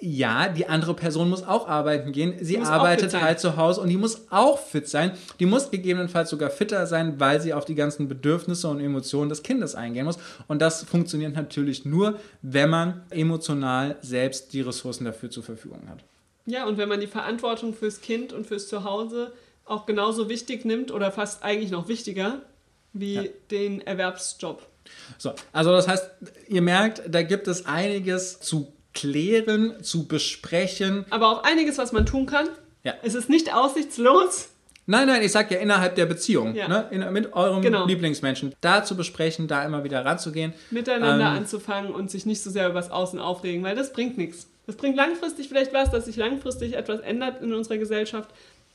Ja, 0.00 0.48
die 0.48 0.66
andere 0.68 0.94
Person 0.94 1.28
muss 1.28 1.42
auch 1.42 1.66
arbeiten 1.66 2.12
gehen. 2.12 2.34
Sie 2.40 2.58
arbeitet 2.58 3.20
halt 3.20 3.40
zu 3.40 3.56
Hause 3.56 3.80
und 3.80 3.88
die 3.88 3.96
muss 3.96 4.26
auch 4.30 4.58
fit 4.60 4.88
sein. 4.88 5.12
Die 5.40 5.46
muss 5.46 5.70
gegebenenfalls 5.72 6.30
sogar 6.30 6.50
fitter 6.50 6.86
sein, 6.86 7.18
weil 7.18 7.40
sie 7.40 7.52
auf 7.52 7.64
die 7.64 7.74
ganzen 7.74 8.06
Bedürfnisse 8.08 8.68
und 8.68 8.78
Emotionen 8.80 9.28
des 9.28 9.42
Kindes 9.42 9.74
eingehen 9.74 10.04
muss. 10.04 10.18
Und 10.46 10.60
das 10.62 10.84
funktioniert 10.84 11.34
natürlich 11.34 11.84
nur, 11.84 12.18
wenn 12.42 12.70
man 12.70 13.02
emotional 13.10 13.96
selbst 14.02 14.52
die 14.52 14.60
Ressourcen 14.60 15.04
dafür 15.04 15.30
zur 15.30 15.42
Verfügung 15.42 15.88
hat. 15.88 15.98
Ja, 16.46 16.66
und 16.66 16.78
wenn 16.78 16.88
man 16.88 17.00
die 17.00 17.06
Verantwortung 17.08 17.74
fürs 17.74 18.00
Kind 18.00 18.32
und 18.32 18.46
fürs 18.46 18.68
Zuhause 18.68 19.32
auch 19.64 19.86
genauso 19.86 20.28
wichtig 20.28 20.64
nimmt 20.64 20.92
oder 20.92 21.10
fast 21.10 21.42
eigentlich 21.42 21.70
noch 21.72 21.88
wichtiger 21.88 22.40
wie 22.92 23.14
Ja. 23.14 23.22
den 23.50 23.80
Erwerbsjob. 23.80 24.64
So, 25.18 25.32
also 25.52 25.70
das 25.72 25.88
heißt, 25.88 26.08
ihr 26.48 26.62
merkt, 26.62 27.02
da 27.08 27.22
gibt 27.22 27.48
es 27.48 27.66
einiges 27.66 28.38
zu 28.40 28.72
klären, 28.94 29.82
zu 29.82 30.06
besprechen. 30.06 31.04
Aber 31.10 31.28
auch 31.30 31.44
einiges, 31.44 31.78
was 31.78 31.92
man 31.92 32.06
tun 32.06 32.26
kann. 32.26 32.48
Ja. 32.84 32.94
Es 33.02 33.14
ist 33.14 33.28
nicht 33.28 33.54
aussichtslos. 33.54 34.48
Nein, 34.86 35.06
nein, 35.06 35.22
ich 35.22 35.30
sag 35.30 35.50
ja 35.52 35.58
innerhalb 35.60 35.94
der 35.94 36.06
Beziehung, 36.06 36.54
Ja. 36.56 36.66
ne? 36.66 36.88
In, 36.90 37.12
mit 37.12 37.32
eurem 37.34 37.62
Genau. 37.62 37.86
Lieblingsmenschen, 37.86 38.52
da 38.60 38.82
zu 38.82 38.96
besprechen, 38.96 39.46
da 39.46 39.64
immer 39.64 39.84
wieder 39.84 40.04
ranzugehen. 40.04 40.52
miteinander 40.70 41.26
Ähm. 41.28 41.36
anzufangen 41.38 41.92
und 41.92 42.10
sich 42.10 42.26
nicht 42.26 42.42
so 42.42 42.50
sehr 42.50 42.68
übers 42.68 42.90
Außen 42.90 43.20
aufregen, 43.20 43.62
weil 43.62 43.76
das 43.76 43.92
bringt 43.92 44.18
nichts. 44.18 44.48
Das 44.66 44.76
bringt 44.76 44.96
langfristig 44.96 45.48
vielleicht 45.48 45.72
was, 45.72 45.90
dass 45.90 46.06
sich 46.06 46.16
langfristig 46.16 46.74
etwas 46.74 47.00
ändert 47.00 47.40
in 47.42 47.52
unserer 47.54 47.78
Gesellschaft. 47.78 48.30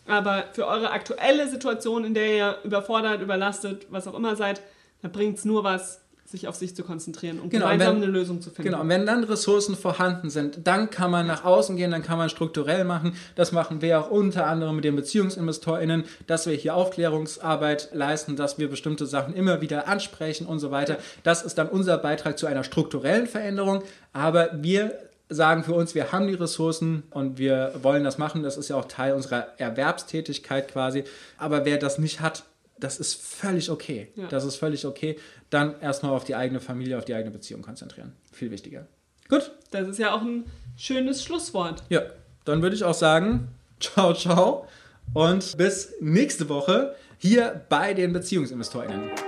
Aber 0.06 0.46
für 0.54 0.66
eure 0.66 0.92
aktuelle 0.92 1.50
Situation, 1.50 2.06
in 2.06 2.14
der 2.14 2.34
ihr 2.38 2.58
überfordert, 2.64 3.22
überlastet, 3.22 3.88
was 3.90 4.08
auch 4.08 4.14
immer 4.16 4.38
seid, 4.38 4.62
da 5.02 5.10
bringt 5.10 5.38
es 5.38 5.44
nur 5.46 5.66
was, 5.66 6.00
sich 6.30 6.48
auf 6.50 6.56
sich 6.56 6.76
zu 6.76 6.84
konzentrieren 6.84 7.40
und 7.40 7.50
Genau, 7.52 7.66
und 7.68 7.72
gemeinsam 7.72 7.96
wenn- 7.96 8.04
eine 8.04 8.12
Lösung 8.12 8.42
zu 8.42 8.50
finden. 8.50 8.64
Genau, 8.72 8.82
und 8.82 8.90
wenn 8.90 9.06
dann 9.06 9.24
Ressourcen 9.24 9.78
vorhanden 9.78 10.30
sind, 10.30 10.60
dann 10.68 10.90
kann 10.90 11.10
man 11.10 11.26
nach 11.26 11.46
außen 11.46 11.78
gehen, 11.78 11.92
dann 11.92 12.04
kann 12.04 12.18
man 12.18 12.30
strukturell 12.30 12.84
machen. 12.84 13.14
Das 13.36 13.54
machen 13.54 13.82
wir 13.82 14.02
auch 14.02 14.12
unter 14.12 14.46
anderem 14.46 14.76
mit 14.76 14.84
den 14.84 14.98
BeziehungsinvestorInnen, 14.98 16.04
dass 16.28 16.46
wir 16.46 16.54
hier 16.54 16.76
Aufklärungsarbeit 16.76 17.90
leisten, 17.94 18.36
dass 18.36 18.58
wir 18.60 18.70
bestimmte 18.70 19.06
Sachen 19.06 19.34
immer 19.36 19.62
wieder 19.62 19.88
ansprechen 19.88 20.46
und 20.48 20.60
so 20.60 20.70
weiter. 20.70 20.98
Das 21.24 21.44
ist 21.44 21.58
dann 21.58 21.70
unser 21.70 21.98
Beitrag 21.98 22.38
zu 22.38 22.46
einer 22.46 22.66
strukturellen 22.66 23.28
Veränderung. 23.28 23.84
Aber 24.12 24.50
wir 24.54 24.98
sagen 25.30 25.64
für 25.64 25.74
uns, 25.74 25.96
wir 25.96 26.12
haben 26.12 26.28
die 26.28 26.34
Ressourcen 26.36 27.04
und 27.12 27.38
wir 27.38 27.74
wollen 27.82 28.04
das 28.04 28.18
machen. 28.18 28.44
Das 28.44 28.58
ist 28.58 28.70
ja 28.70 28.76
auch 28.76 28.86
Teil 28.86 29.14
unserer 29.14 29.48
Erwerbstätigkeit 29.58 30.70
quasi. 30.70 31.04
Aber 31.38 31.66
wer 31.66 31.78
das 31.78 32.00
nicht 32.00 32.22
hat, 32.22 32.44
das 32.80 33.00
ist 33.00 33.16
völlig 33.22 33.70
okay. 33.70 34.10
Ja. 34.16 34.28
Das 34.28 34.46
ist 34.46 34.56
völlig 34.56 34.86
okay. 34.86 35.18
Dann 35.50 35.80
erstmal 35.82 36.12
auf 36.14 36.24
die 36.24 36.36
eigene 36.36 36.60
Familie, 36.60 36.98
auf 36.98 37.06
die 37.06 37.14
eigene 37.14 37.32
Beziehung 37.32 37.62
konzentrieren. 37.62 38.14
Viel 38.32 38.52
wichtiger. 38.52 38.88
Gut, 39.30 39.52
Das 39.72 39.88
ist 39.88 40.00
ja 40.00 40.14
auch 40.16 40.22
ein 40.22 40.46
schönes 40.78 41.24
Schlusswort. 41.24 41.84
ja, 41.90 42.02
dann 42.46 42.62
würde 42.62 42.76
ich 42.76 42.84
auch 42.84 42.94
sagen, 42.94 43.50
ciao, 43.80 44.14
ciao 44.14 44.68
und 45.14 45.58
bis 45.58 45.94
nächste 46.00 46.48
Woche 46.50 46.96
hier 47.18 47.66
bei 47.70 47.94
den 47.94 48.14
BeziehungsinvestorInnen. 48.14 49.27